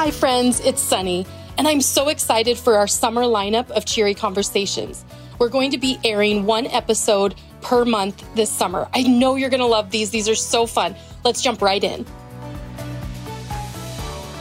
Hi, 0.00 0.10
friends, 0.10 0.60
it's 0.60 0.80
Sunny, 0.80 1.26
and 1.58 1.68
I'm 1.68 1.82
so 1.82 2.08
excited 2.08 2.56
for 2.56 2.78
our 2.78 2.88
summer 2.88 3.20
lineup 3.24 3.70
of 3.72 3.84
Cheery 3.84 4.14
Conversations. 4.14 5.04
We're 5.38 5.50
going 5.50 5.72
to 5.72 5.76
be 5.76 5.98
airing 6.02 6.46
one 6.46 6.66
episode 6.68 7.34
per 7.60 7.84
month 7.84 8.24
this 8.34 8.50
summer. 8.50 8.88
I 8.94 9.02
know 9.02 9.34
you're 9.34 9.50
going 9.50 9.60
to 9.60 9.66
love 9.66 9.90
these. 9.90 10.08
These 10.08 10.26
are 10.26 10.34
so 10.34 10.64
fun. 10.64 10.96
Let's 11.22 11.42
jump 11.42 11.60
right 11.60 11.84
in. 11.84 12.06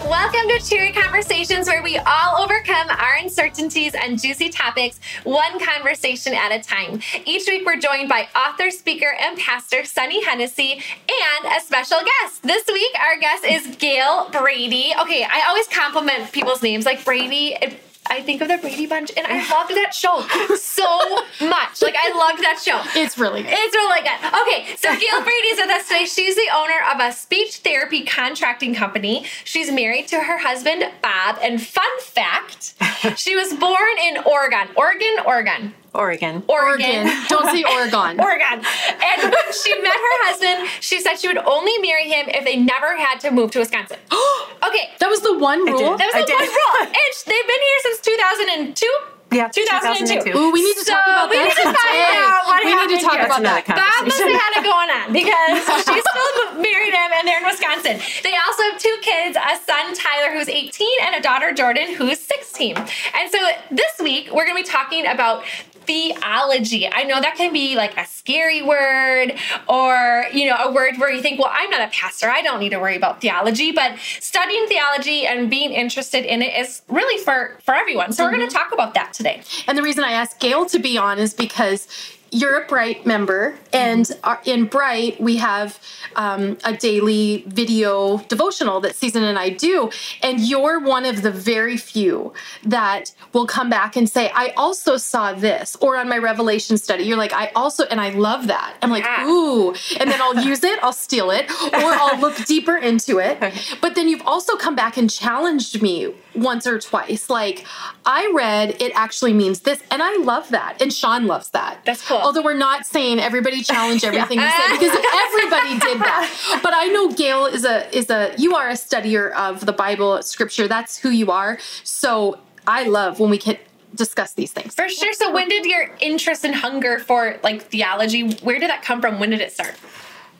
Welcome 0.09 0.49
to 0.49 0.59
Cheery 0.67 0.91
Conversations, 0.91 1.67
where 1.67 1.83
we 1.83 1.99
all 1.99 2.41
overcome 2.41 2.89
our 2.89 3.17
uncertainties 3.21 3.93
and 3.93 4.19
juicy 4.19 4.49
topics, 4.49 4.99
one 5.23 5.63
conversation 5.63 6.33
at 6.33 6.51
a 6.51 6.59
time. 6.63 6.99
Each 7.25 7.47
week, 7.47 7.63
we're 7.63 7.79
joined 7.79 8.09
by 8.09 8.27
author, 8.35 8.71
speaker, 8.71 9.15
and 9.21 9.37
pastor 9.37 9.85
Sunny 9.85 10.25
Hennessy 10.25 10.71
and 10.73 11.53
a 11.55 11.61
special 11.61 11.99
guest. 11.99 12.41
This 12.41 12.65
week, 12.65 12.91
our 12.99 13.19
guest 13.19 13.43
is 13.43 13.75
Gail 13.75 14.29
Brady. 14.31 14.93
Okay, 14.99 15.27
I 15.31 15.45
always 15.47 15.67
compliment 15.67 16.31
people's 16.31 16.63
names 16.63 16.85
like 16.85 17.05
Brady. 17.05 17.55
It, 17.61 17.79
I 18.09 18.21
think 18.21 18.41
of 18.41 18.47
the 18.47 18.57
Brady 18.57 18.85
Bunch, 18.85 19.11
and 19.15 19.25
I 19.27 19.37
loved 19.51 19.71
that 19.75 19.93
show 19.93 20.21
so 20.55 21.45
much. 21.47 21.81
Like 21.81 21.95
I 21.97 22.17
loved 22.17 22.43
that 22.43 22.59
show. 22.63 22.81
It's 22.99 23.17
really 23.17 23.43
good. 23.43 23.51
It's 23.53 23.75
really 23.75 24.01
good. 24.01 24.19
Okay, 24.41 24.75
so 24.75 24.89
Gail 24.89 25.23
Brady's 25.23 25.57
with 25.57 25.69
us 25.69 25.87
today. 25.87 26.05
She's 26.05 26.35
the 26.35 26.49
owner 26.53 26.79
of 26.93 26.99
a 26.99 27.11
speech 27.11 27.57
therapy 27.57 28.03
contracting 28.03 28.73
company. 28.73 29.25
She's 29.43 29.71
married 29.71 30.07
to 30.09 30.21
her 30.21 30.39
husband 30.39 30.83
Bob. 31.01 31.37
And 31.41 31.61
fun 31.61 31.89
fact, 32.01 32.75
she 33.17 33.35
was 33.35 33.53
born 33.53 33.97
in 34.01 34.17
Oregon. 34.25 34.67
Oregon, 34.75 35.15
Oregon. 35.25 35.73
Oregon. 35.93 36.43
Oregon. 36.47 37.09
Don't 37.27 37.49
say 37.51 37.63
Oregon. 37.75 38.19
Oregon. 38.19 38.61
And 38.61 39.19
when 39.23 39.47
she 39.53 39.73
met 39.81 39.93
her 39.93 40.15
husband, 40.29 40.69
she 40.81 40.99
said 41.01 41.15
she 41.17 41.27
would 41.27 41.37
only 41.39 41.77
marry 41.79 42.07
him 42.09 42.27
if 42.29 42.45
they 42.45 42.57
never 42.57 42.95
had 42.97 43.19
to 43.21 43.31
move 43.31 43.51
to 43.51 43.59
Wisconsin. 43.59 43.97
okay. 44.11 44.89
That 44.99 45.09
was 45.09 45.21
the 45.21 45.37
one 45.37 45.65
rule. 45.65 45.97
That 45.97 46.09
was 46.13 46.15
I 46.15 46.21
the 46.21 46.27
did. 46.27 46.35
one 46.37 46.47
rule. 46.47 46.93
And 46.99 47.11
they've 47.25 47.47
been 47.47 47.61
here 47.61 47.79
since 47.83 47.99
2002. 48.01 48.85
Yeah, 49.31 49.45
2002. 49.53 50.25
2002. 50.25 50.33
Ooh, 50.33 50.49
we 50.51 50.65
need 50.65 50.73
to 50.73 50.85
So 50.85 50.93
talk 50.93 51.05
about 51.05 51.29
we 51.29 51.37
that. 51.37 51.53
need 51.53 51.53
to 51.53 51.69
find 51.69 51.77
today. 51.77 52.17
what 52.49 52.59
we 52.65 52.73
need 52.73 52.97
to 52.97 53.05
talk 53.05 53.13
here. 53.21 53.29
about 53.29 53.41
That's 53.45 53.61
that. 53.67 53.77
another 53.77 53.93
Bob 53.93 54.01
must 54.09 54.21
have 54.25 54.41
had 54.41 54.51
it 54.57 54.63
going 54.65 54.89
on 54.89 55.05
because 55.13 55.85
she 55.85 55.97
still 56.01 56.37
married 56.57 56.93
him 56.97 57.09
and 57.13 57.23
they're 57.29 57.37
in 57.37 57.45
Wisconsin. 57.45 58.01
They 58.25 58.33
also 58.33 58.61
have 58.73 58.81
two 58.81 58.97
kids 59.05 59.37
a 59.37 59.53
son, 59.69 59.93
Tyler, 59.93 60.33
who's 60.33 60.49
18, 60.49 60.73
and 61.05 61.13
a 61.13 61.21
daughter, 61.21 61.53
Jordan, 61.53 61.93
who's 61.93 62.17
16. 62.17 62.73
And 62.73 63.29
so 63.29 63.37
this 63.69 64.01
week, 64.01 64.33
we're 64.33 64.49
going 64.49 64.57
to 64.57 64.63
be 64.65 64.67
talking 64.67 65.05
about 65.05 65.45
theology. 65.89 66.87
I 66.87 67.03
know 67.03 67.19
that 67.19 67.33
can 67.35 67.51
be 67.51 67.75
like 67.75 67.97
a 67.97 68.05
scary 68.05 68.61
word 68.61 69.33
or, 69.67 70.25
you 70.31 70.47
know, 70.47 70.55
a 70.55 70.71
word 70.71 70.97
where 70.97 71.11
you 71.11 71.19
think, 71.19 71.39
well, 71.39 71.49
I'm 71.51 71.71
not 71.71 71.81
a 71.81 71.87
pastor. 71.87 72.29
I 72.29 72.43
don't 72.43 72.59
need 72.59 72.69
to 72.69 72.77
worry 72.77 72.95
about 72.95 73.21
theology. 73.21 73.71
But 73.71 73.97
studying 74.19 74.67
theology 74.67 75.25
and 75.25 75.49
being 75.49 75.71
interested 75.71 76.25
in 76.25 76.43
it 76.43 76.53
is 76.55 76.83
really 76.89 77.23
for, 77.23 77.57
for 77.63 77.73
everyone. 77.73 78.13
So 78.13 78.23
we're 78.23 78.29
going 78.29 78.47
to 78.47 78.55
mm-hmm. 78.55 78.55
talk 78.55 78.71
about 78.71 78.93
that 78.93 79.13
today. 79.13 79.41
And 79.67 79.75
the 79.75 79.81
reason 79.81 80.03
I 80.03 80.11
asked 80.11 80.39
Gail 80.39 80.67
to 80.67 80.77
be 80.77 80.95
on 80.95 81.17
is 81.17 81.33
because 81.33 81.87
you're 82.31 82.61
a 82.63 82.67
Bright 82.67 83.05
member, 83.05 83.57
and 83.73 84.09
in 84.45 84.65
Bright, 84.65 85.19
we 85.19 85.37
have 85.37 85.79
um, 86.15 86.57
a 86.63 86.75
daily 86.75 87.43
video 87.47 88.17
devotional 88.27 88.79
that 88.81 88.95
Susan 88.95 89.23
and 89.23 89.37
I 89.39 89.49
do. 89.49 89.89
And 90.21 90.39
you're 90.39 90.79
one 90.79 91.05
of 91.05 91.21
the 91.21 91.31
very 91.31 91.77
few 91.77 92.33
that 92.63 93.13
will 93.33 93.47
come 93.47 93.69
back 93.69 93.95
and 93.95 94.09
say, 94.09 94.31
I 94.33 94.49
also 94.57 94.97
saw 94.97 95.33
this, 95.33 95.75
or 95.81 95.97
on 95.97 96.09
my 96.09 96.17
Revelation 96.17 96.77
study, 96.77 97.03
you're 97.03 97.17
like, 97.17 97.33
I 97.33 97.51
also, 97.55 97.85
and 97.85 97.99
I 98.01 98.09
love 98.09 98.47
that. 98.47 98.75
I'm 98.81 98.89
like, 98.89 99.03
Yeah. 99.05 99.25
ooh. 99.27 99.69
And 99.99 100.09
then 100.09 100.21
I'll 100.21 100.43
use 100.43 100.63
it, 100.63 100.79
I'll 100.83 100.93
steal 100.93 101.31
it, 101.31 101.49
or 101.49 101.69
I'll 101.73 102.19
look 102.19 102.35
deeper 102.45 102.77
into 102.77 103.19
it. 103.19 103.37
But 103.81 103.95
then 103.95 104.07
you've 104.09 104.25
also 104.25 104.55
come 104.57 104.75
back 104.75 104.97
and 104.97 105.09
challenged 105.09 105.81
me 105.81 106.13
once 106.35 106.67
or 106.67 106.79
twice. 106.79 107.29
Like, 107.29 107.65
I 108.05 108.31
read 108.33 108.81
it 108.81 108.91
actually 108.95 109.33
means 109.33 109.61
this, 109.61 109.81
and 109.91 110.01
I 110.03 110.17
love 110.17 110.49
that. 110.49 110.81
And 110.81 110.91
Sean 110.93 111.27
loves 111.27 111.49
that. 111.51 111.79
That's 111.85 112.05
cool. 112.05 112.18
Although 112.21 112.43
we're 112.43 112.53
not 112.53 112.85
saying 112.85 113.19
everybody 113.19 113.61
challenge 113.61 114.03
everything 114.03 114.39
you 114.39 114.49
say 114.49 114.71
because 114.73 114.95
everybody 115.13 115.79
did 115.79 115.99
that. 115.99 116.59
But 116.63 116.73
I 116.75 116.87
know 116.87 117.11
Gail 117.11 117.45
is 117.45 117.65
a 117.65 117.95
is 117.95 118.09
a 118.09 118.33
you 118.37 118.55
are 118.55 118.69
a 118.69 118.73
studier 118.73 119.31
of 119.33 119.65
the 119.65 119.73
Bible 119.73 120.21
scripture. 120.21 120.67
That's 120.67 120.97
who 120.97 121.09
you 121.09 121.31
are. 121.31 121.59
So 121.83 122.39
I 122.67 122.83
love 122.83 123.19
when 123.19 123.29
we 123.29 123.37
can 123.37 123.57
discuss 123.95 124.33
these 124.33 124.51
things. 124.51 124.75
For 124.75 124.87
sure. 124.89 125.13
So 125.13 125.31
when 125.31 125.49
did 125.49 125.65
your 125.65 125.89
interest 125.99 126.45
and 126.45 126.55
hunger 126.55 126.99
for 126.99 127.39
like 127.43 127.63
theology, 127.63 128.33
where 128.37 128.59
did 128.59 128.69
that 128.69 128.83
come 128.83 129.01
from? 129.01 129.19
When 129.19 129.29
did 129.31 129.41
it 129.41 129.51
start? 129.51 129.75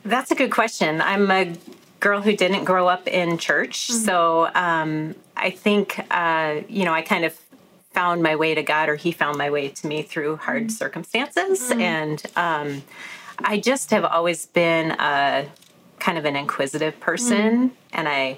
That's 0.03 0.31
a 0.31 0.35
good 0.35 0.51
question. 0.51 1.01
I'm 1.01 1.29
a 1.29 1.53
girl 1.99 2.21
who 2.21 2.35
didn't 2.35 2.63
grow 2.63 2.87
up 2.87 3.07
in 3.07 3.37
church, 3.37 3.87
so 3.91 4.49
um, 4.55 5.15
I 5.35 5.49
think 5.49 5.99
uh, 6.11 6.61
you 6.67 6.85
know 6.85 6.93
I 6.93 7.01
kind 7.01 7.25
of 7.25 7.37
found 7.91 8.21
my 8.21 8.35
way 8.35 8.55
to 8.55 8.63
God, 8.63 8.89
or 8.89 8.95
He 8.95 9.11
found 9.11 9.37
my 9.37 9.49
way 9.49 9.69
to 9.69 9.87
me 9.87 10.01
through 10.01 10.37
hard 10.37 10.63
mm-hmm. 10.63 10.69
circumstances, 10.69 11.69
mm-hmm. 11.69 11.81
and 11.81 12.23
um, 12.35 12.83
I 13.39 13.59
just 13.59 13.91
have 13.91 14.05
always 14.05 14.45
been 14.45 14.91
a 14.91 15.47
kind 15.99 16.17
of 16.17 16.25
an 16.25 16.35
inquisitive 16.35 16.99
person, 16.99 17.69
mm-hmm. 17.69 17.75
and 17.93 18.07
I 18.07 18.37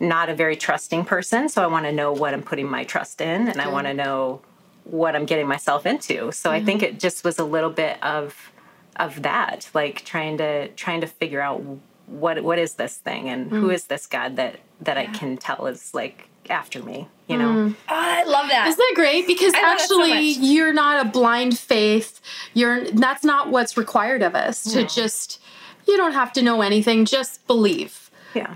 not 0.00 0.28
a 0.28 0.34
very 0.34 0.56
trusting 0.56 1.04
person. 1.04 1.48
So 1.48 1.62
I 1.62 1.66
want 1.68 1.86
to 1.86 1.92
know 1.92 2.12
what 2.12 2.34
I'm 2.34 2.42
putting 2.42 2.68
my 2.68 2.84
trust 2.84 3.20
in, 3.20 3.48
and 3.48 3.60
I 3.60 3.68
want 3.68 3.86
to 3.86 3.94
know 3.94 4.42
what 4.84 5.14
I'm 5.14 5.26
getting 5.26 5.46
myself 5.46 5.86
into. 5.86 6.32
So 6.32 6.50
I 6.50 6.62
think 6.62 6.82
it 6.82 6.98
just 6.98 7.24
was 7.24 7.38
a 7.38 7.44
little 7.44 7.70
bit 7.70 8.02
of 8.02 8.50
of 8.96 9.22
that, 9.22 9.70
like 9.74 10.04
trying 10.04 10.38
to 10.38 10.68
trying 10.68 11.00
to 11.00 11.06
figure 11.06 11.40
out 11.40 11.62
what 12.06 12.42
what 12.42 12.58
is 12.58 12.74
this 12.74 12.96
thing 12.96 13.28
and 13.28 13.50
who 13.50 13.68
mm. 13.68 13.74
is 13.74 13.86
this 13.86 14.06
God 14.06 14.36
that 14.36 14.60
that 14.80 14.98
I 14.98 15.06
can 15.06 15.36
tell 15.36 15.66
is 15.66 15.94
like 15.94 16.28
after 16.50 16.82
me, 16.82 17.08
you 17.28 17.36
know? 17.36 17.74
Oh, 17.74 17.84
I 17.88 18.24
love 18.24 18.48
that. 18.48 18.66
Isn't 18.68 18.78
that 18.78 18.92
great? 18.94 19.26
Because 19.26 19.52
I 19.54 19.62
love 19.62 19.80
so 19.80 20.02
actually, 20.02 20.30
you're 20.30 20.72
not 20.72 21.06
a 21.06 21.08
blind 21.08 21.58
faith. 21.58 22.20
You're 22.54 22.90
that's 22.90 23.24
not 23.24 23.50
what's 23.50 23.76
required 23.76 24.22
of 24.22 24.34
us 24.34 24.64
to 24.72 24.86
just. 24.86 25.40
You 25.86 25.96
don't 25.96 26.12
have 26.12 26.32
to 26.34 26.42
know 26.42 26.62
anything. 26.62 27.04
Just 27.04 27.46
believe. 27.46 28.10
Yeah. 28.34 28.54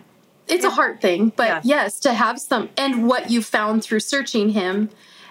It's 0.49 0.65
a 0.65 0.71
hard 0.71 1.01
thing, 1.01 1.33
but 1.35 1.49
Yeah. 1.49 1.61
yes, 1.65 1.99
to 2.01 2.13
have 2.13 2.41
some. 2.41 2.69
And 2.77 3.09
what 3.09 3.31
you 3.31 3.43
found 3.43 3.83
through 3.83 4.01
searching 4.01 4.51
him 4.51 4.91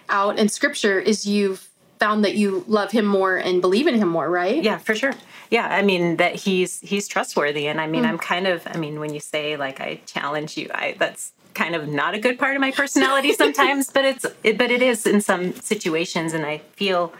out 0.09 0.37
in 0.37 0.49
Scripture 0.49 0.99
is 0.99 1.25
you've 1.25 1.69
found 1.99 2.25
that 2.25 2.35
you 2.35 2.65
love 2.67 2.91
him 2.91 3.05
more 3.05 3.37
and 3.37 3.61
believe 3.61 3.87
in 3.87 3.95
him 3.95 4.09
more, 4.09 4.29
right? 4.29 4.61
Yeah, 4.61 4.77
for 4.77 4.93
sure. 4.93 5.13
Yeah, 5.49 5.67
I 5.67 5.81
mean 5.83 6.17
that 6.17 6.35
he's 6.35 6.79
he's 6.81 7.07
trustworthy, 7.07 7.67
and 7.67 7.79
I 7.79 7.87
mean 7.87 8.03
mm. 8.03 8.09
I'm 8.09 8.17
kind 8.17 8.47
of 8.47 8.67
I 8.67 8.77
mean 8.77 8.99
when 8.99 9.13
you 9.13 9.19
say 9.19 9.55
like 9.57 9.79
I 9.79 10.01
challenge 10.05 10.57
you, 10.57 10.69
I 10.73 10.95
that's 10.97 11.31
kind 11.55 11.73
of 11.73 11.87
not 11.87 12.13
a 12.13 12.19
good 12.19 12.37
part 12.37 12.55
of 12.55 12.61
my 12.61 12.71
personality 12.71 13.33
sometimes, 13.43 13.89
but 13.89 14.05
it's 14.05 14.25
it, 14.43 14.57
but 14.57 14.69
it 14.69 14.81
is 14.81 15.07
in 15.07 15.21
some 15.21 15.53
situations, 15.55 16.33
and 16.33 16.45
I 16.45 16.59
feel 16.59 17.13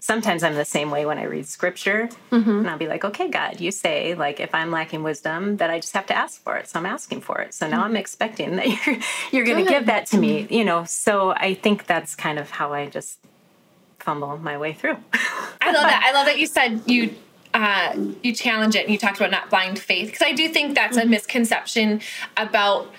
sometimes 0.00 0.44
I'm 0.44 0.54
the 0.54 0.64
same 0.64 0.90
way 0.90 1.04
when 1.04 1.18
I 1.18 1.24
read 1.24 1.46
scripture, 1.48 2.08
mm-hmm. 2.30 2.50
and 2.50 2.70
I'll 2.70 2.78
be 2.78 2.86
like, 2.86 3.04
okay, 3.04 3.28
God, 3.28 3.60
you 3.60 3.72
say 3.72 4.14
like 4.14 4.38
if 4.38 4.54
I'm 4.54 4.70
lacking 4.70 5.02
wisdom 5.02 5.56
that 5.56 5.70
I 5.70 5.80
just 5.80 5.94
have 5.94 6.06
to 6.06 6.14
ask 6.14 6.40
for 6.42 6.56
it, 6.56 6.68
so 6.68 6.78
I'm 6.78 6.86
asking 6.86 7.22
for 7.22 7.40
it. 7.40 7.54
So 7.54 7.68
now 7.68 7.82
I'm 7.82 7.88
mm-hmm. 7.88 7.96
expecting 7.96 8.56
that 8.56 8.66
you're 8.86 8.98
you're 9.32 9.44
going 9.44 9.64
to 9.64 9.70
give 9.70 9.86
that 9.86 10.06
to 10.06 10.18
me, 10.18 10.44
mm-hmm. 10.44 10.52
you 10.52 10.64
know. 10.64 10.84
So 10.84 11.30
I 11.30 11.54
think 11.54 11.86
that's 11.86 12.14
kind 12.14 12.38
of 12.38 12.50
how 12.50 12.72
I 12.72 12.86
just 12.86 13.18
fumble 13.98 14.38
my 14.38 14.56
way 14.56 14.72
through. 14.74 14.96
I 15.60 15.72
love 15.72 15.82
that. 15.82 16.02
I 16.04 16.12
love 16.12 16.26
that 16.26 16.38
you 16.38 16.46
said 16.46 16.82
you 16.86 17.14
uh, 17.54 17.94
you 18.22 18.34
challenge 18.34 18.76
it 18.76 18.84
and 18.84 18.90
you 18.90 18.98
talked 18.98 19.16
about 19.16 19.30
not 19.30 19.50
blind 19.50 19.78
faith 19.78 20.06
because 20.06 20.22
I 20.22 20.32
do 20.32 20.48
think 20.48 20.74
that's 20.74 20.96
a 20.96 21.06
misconception 21.06 22.00
about 22.36 22.92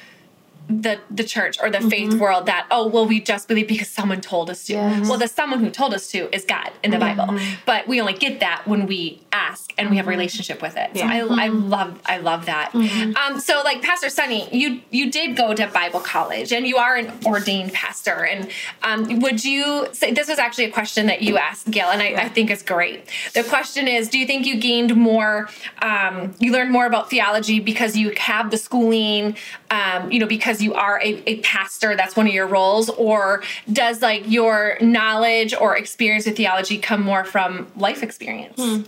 the 0.69 0.99
the 1.09 1.23
church 1.23 1.57
or 1.61 1.69
the 1.69 1.81
faith 1.81 2.13
world 2.13 2.45
that 2.45 2.67
oh 2.69 2.87
well 2.87 3.05
we 3.05 3.19
just 3.19 3.47
believe 3.47 3.67
because 3.67 3.87
someone 3.87 4.21
told 4.21 4.49
us 4.49 4.65
to. 4.65 4.73
Yes. 4.73 5.09
Well, 5.09 5.17
the 5.17 5.27
someone 5.27 5.59
who 5.59 5.69
told 5.71 5.93
us 5.93 6.11
to 6.11 6.33
is 6.33 6.45
God 6.45 6.71
in 6.83 6.91
the 6.91 6.99
Bible, 6.99 7.39
but 7.65 7.87
we 7.87 7.99
only 7.99 8.13
get 8.13 8.39
that 8.41 8.67
when 8.67 8.85
we 8.85 9.21
ask 9.31 9.73
and 9.77 9.89
we 9.89 9.97
have 9.97 10.07
a 10.07 10.09
relationship 10.09 10.61
with 10.61 10.77
it. 10.77 10.91
So 10.95 10.99
Yeah. 11.05 11.25
I, 11.29 11.45
I 11.45 11.47
love 11.47 11.99
I 12.05 12.17
love 12.17 12.45
that. 12.45 12.73
Um, 12.75 13.39
so 13.39 13.61
like 13.63 13.81
Pastor 13.81 14.09
Sunny, 14.09 14.47
you 14.55 14.81
you 14.91 15.11
did 15.11 15.35
go 15.35 15.53
to 15.53 15.67
Bible 15.67 15.99
college 15.99 16.53
and 16.53 16.67
you 16.67 16.77
are 16.77 16.95
an 16.95 17.11
ordained 17.25 17.73
pastor. 17.73 18.25
And 18.25 18.49
um, 18.83 19.19
would 19.21 19.43
you 19.43 19.87
say 19.93 20.13
this 20.13 20.27
was 20.27 20.39
actually 20.39 20.65
a 20.65 20.71
question 20.71 21.07
that 21.07 21.21
you 21.21 21.37
asked 21.37 21.69
Gail, 21.71 21.89
and 21.89 22.01
I, 22.01 22.23
I 22.25 22.29
think 22.29 22.49
it's 22.51 22.63
great. 22.63 23.07
The 23.33 23.43
question 23.43 23.87
is, 23.87 24.07
do 24.09 24.19
you 24.19 24.25
think 24.27 24.45
you 24.45 24.59
gained 24.59 24.95
more? 24.95 25.49
Um, 25.81 26.33
you 26.39 26.51
learned 26.51 26.71
more 26.71 26.85
about 26.85 27.09
theology 27.09 27.59
because 27.59 27.95
you 27.97 28.13
have 28.17 28.51
the 28.51 28.57
schooling, 28.57 29.35
um, 29.71 30.11
you 30.11 30.19
know, 30.19 30.27
because 30.27 30.58
you 30.61 30.73
are 30.73 30.99
a, 31.01 31.23
a 31.27 31.39
pastor. 31.41 31.95
That's 31.95 32.15
one 32.15 32.27
of 32.27 32.33
your 32.33 32.47
roles, 32.47 32.89
or 32.89 33.43
does 33.71 34.01
like 34.01 34.29
your 34.29 34.77
knowledge 34.81 35.53
or 35.53 35.77
experience 35.77 36.25
with 36.25 36.37
theology 36.37 36.77
come 36.77 37.03
more 37.03 37.23
from 37.23 37.67
life 37.75 38.03
experience? 38.03 38.61
Hmm. 38.61 38.83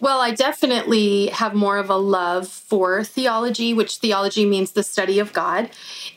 Well, 0.00 0.20
I 0.20 0.32
definitely 0.32 1.28
have 1.28 1.54
more 1.54 1.78
of 1.78 1.88
a 1.88 1.96
love 1.96 2.48
for 2.48 3.04
theology, 3.04 3.72
which 3.72 3.98
theology 3.98 4.44
means 4.44 4.72
the 4.72 4.82
study 4.82 5.20
of 5.20 5.32
God. 5.32 5.70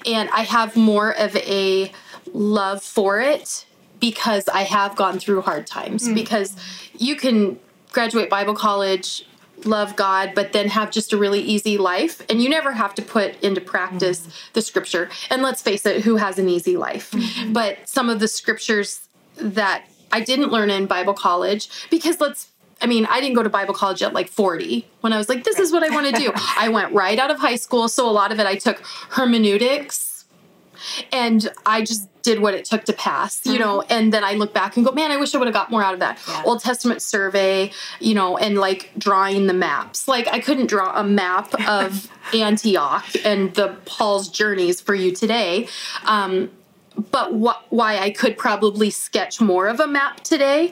And 0.08 0.28
I 0.32 0.42
have 0.42 0.76
more 0.76 1.12
of 1.16 1.36
a 1.36 1.92
love 2.34 2.82
for 2.82 3.22
it 3.22 3.68
because 4.00 4.50
I 4.50 4.64
have 4.64 4.96
gone 4.96 5.20
through 5.20 5.42
hard 5.42 5.68
times. 5.68 6.08
Hmm. 6.08 6.16
Because 6.16 6.56
you 6.98 7.16
can 7.16 7.60
graduate 7.92 8.28
Bible 8.28 8.56
college, 8.56 9.28
love 9.66 9.96
God, 9.96 10.34
but 10.36 10.54
then 10.54 10.68
have 10.70 10.92
just 10.92 11.14
a 11.14 11.18
really 11.18 11.42
easy 11.42 11.78
life. 11.78 12.22
And 12.30 12.42
you 12.42 12.50
never 12.50 12.72
have 12.72 12.96
to 12.96 13.02
put 13.02 13.42
into 13.42 13.62
practice 13.62 14.22
mm-hmm. 14.22 14.50
the 14.54 14.62
scripture. 14.62 15.10
And 15.30 15.42
let's 15.42 15.62
face 15.62 15.86
it, 15.86 16.04
who 16.04 16.18
has 16.18 16.40
an 16.40 16.50
easy 16.50 16.78
life? 16.78 17.12
Mm-hmm. 17.12 17.54
But 17.54 17.88
some 17.88 18.10
of 18.10 18.20
the 18.20 18.28
scriptures 18.28 19.08
that 19.38 19.86
I 20.12 20.22
didn't 20.22 20.52
learn 20.52 20.70
in 20.70 20.86
Bible 20.86 21.14
college, 21.14 21.70
because 21.90 22.20
let's 22.20 22.50
I 22.82 22.88
mean, 22.88 23.06
I 23.06 23.22
didn't 23.22 23.36
go 23.36 23.44
to 23.44 23.50
Bible 23.50 23.74
college 23.74 24.04
at 24.04 24.14
like 24.14 24.28
40 24.28 24.86
when 25.00 25.14
I 25.14 25.18
was 25.18 25.30
like, 25.30 25.46
this 25.46 25.60
is 25.60 25.72
what 25.72 25.84
I 25.84 25.90
want 25.96 26.14
to 26.14 26.22
do. 26.22 26.32
I 26.36 26.68
went 26.68 26.94
right 26.94 27.18
out 27.18 27.32
of 27.32 27.40
high 27.40 27.56
school. 27.56 27.88
So 27.88 28.08
a 28.08 28.12
lot 28.12 28.34
of 28.34 28.40
it, 28.40 28.46
I 28.46 28.56
took 28.56 28.82
hermeneutics 29.10 30.15
and 31.12 31.52
I 31.66 31.84
just 31.84 32.10
did 32.22 32.40
what 32.40 32.56
it 32.56 32.66
took 32.66 32.84
to 32.86 32.94
pass, 32.94 33.46
you 33.46 33.54
mm-hmm. 33.54 33.62
know, 33.62 33.82
and 33.90 34.12
then 34.12 34.24
I 34.24 34.34
look 34.34 34.54
back 34.54 34.78
and 34.78 34.86
go, 34.86 34.92
man, 34.92 35.12
I 35.12 35.18
wish 35.18 35.36
I 35.36 35.38
would 35.38 35.48
have 35.48 35.54
got 35.54 35.70
more 35.70 35.84
out 35.84 35.94
of 35.94 36.00
that. 36.00 36.20
Yeah. 36.28 36.42
Old 36.46 36.60
Testament 36.60 37.02
survey, 37.02 37.72
you 38.00 38.16
know, 38.16 38.38
and 38.38 38.58
like 38.58 38.92
drawing 38.98 39.46
the 39.46 39.54
maps. 39.54 40.08
Like 40.08 40.28
I 40.28 40.40
couldn't 40.40 40.68
draw 40.68 41.00
a 41.00 41.04
map 41.04 41.54
of 41.70 42.10
Antioch 42.34 43.06
and 43.24 43.54
the 43.54 43.78
Paul's 43.86 44.30
journeys 44.30 44.82
for 44.82 44.96
you 44.96 45.12
today. 45.12 45.68
Um, 46.06 46.50
but 47.12 47.34
what 47.34 47.66
why 47.70 48.00
I 48.00 48.10
could 48.10 48.38
probably 48.38 48.90
sketch 48.90 49.42
more 49.42 49.68
of 49.68 49.80
a 49.80 49.88
map 49.88 50.22
today 50.22 50.72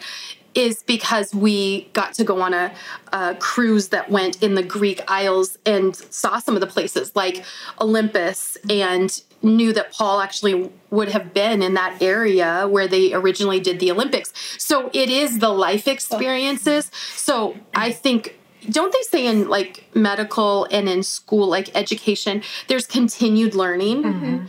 is 0.55 0.83
because 0.83 1.33
we 1.33 1.89
got 1.93 2.13
to 2.13 2.23
go 2.23 2.41
on 2.41 2.53
a, 2.53 2.71
a, 3.11 3.35
cruise 3.35 3.89
that 3.89 4.09
went 4.11 4.41
in 4.43 4.53
the 4.53 4.63
Greek 4.63 5.01
Isles 5.07 5.57
and 5.65 5.95
saw 5.95 6.37
some 6.39 6.55
of 6.55 6.61
the 6.61 6.67
places 6.67 7.15
like 7.15 7.43
Olympus 7.81 8.57
and 8.69 9.21
knew 9.43 9.73
that 9.73 9.91
Paul 9.91 10.21
actually 10.21 10.71
would 10.89 11.09
have 11.09 11.33
been 11.33 11.61
in 11.61 11.73
that 11.73 12.01
area 12.01 12.67
where 12.67 12.87
they 12.87 13.13
originally 13.13 13.59
did 13.59 13.79
the 13.79 13.91
Olympics. 13.91 14.33
So 14.57 14.89
it 14.93 15.09
is 15.09 15.39
the 15.39 15.49
life 15.49 15.87
experiences. 15.87 16.89
So 17.15 17.55
I 17.75 17.91
think 17.91 18.39
don't 18.69 18.93
they 18.93 19.01
say 19.01 19.27
in 19.27 19.49
like 19.49 19.83
medical 19.93 20.65
and 20.71 20.87
in 20.87 21.03
school 21.03 21.47
like 21.47 21.75
education 21.75 22.41
there's 22.67 22.85
continued 22.85 23.55
learning 23.55 24.03
mm-hmm. 24.03 24.45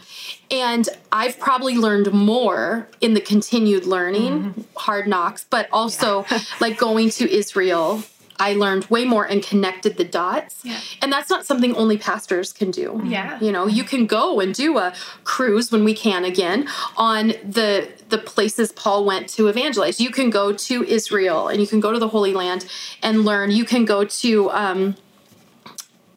and 0.51 0.89
i've 1.11 1.39
probably 1.39 1.77
learned 1.77 2.13
more 2.13 2.89
in 3.01 3.15
the 3.15 3.21
continued 3.21 3.87
learning 3.87 4.45
mm-hmm. 4.45 4.61
hard 4.77 5.09
knocks 5.09 5.47
but 5.51 5.69
also 5.73 6.25
yeah. 6.31 6.41
like 6.61 6.79
going 6.79 7.11
to 7.11 7.29
israel 7.29 8.03
I 8.39 8.55
learned 8.55 8.87
way 8.87 9.05
more 9.05 9.25
and 9.25 9.43
connected 9.43 9.97
the 9.97 10.05
dots. 10.05 10.61
Yeah. 10.65 10.79
And 11.01 11.13
that's 11.13 11.31
not 11.31 11.47
something 11.47 11.75
only 11.77 11.99
pastors 11.99 12.53
can 12.53 12.71
do. 12.71 13.01
Yeah. 13.05 13.39
You 13.41 13.53
know, 13.53 13.67
you 13.67 13.85
can 13.85 14.07
go 14.07 14.41
and 14.41 14.55
do 14.55 14.79
a 14.79 14.93
cruise 15.25 15.71
when 15.71 15.85
we 15.85 15.95
can 15.95 16.25
again 16.25 16.69
on 16.97 17.29
the 17.45 17.89
the 18.09 18.19
places 18.19 18.73
Paul 18.73 19.05
went 19.05 19.29
to 19.31 19.49
evangelize. 19.49 20.01
You 20.01 20.11
can 20.11 20.31
go 20.31 20.53
to 20.53 20.85
Israel 20.85 21.49
and 21.49 21.61
you 21.61 21.67
can 21.67 21.81
go 21.81 21.93
to 21.93 21.99
the 21.99 22.09
Holy 22.09 22.33
Land 22.33 22.67
and 23.03 23.25
learn. 23.25 23.51
You 23.51 23.65
can 23.65 23.85
go 23.85 24.05
to 24.05 24.51
um 24.51 24.97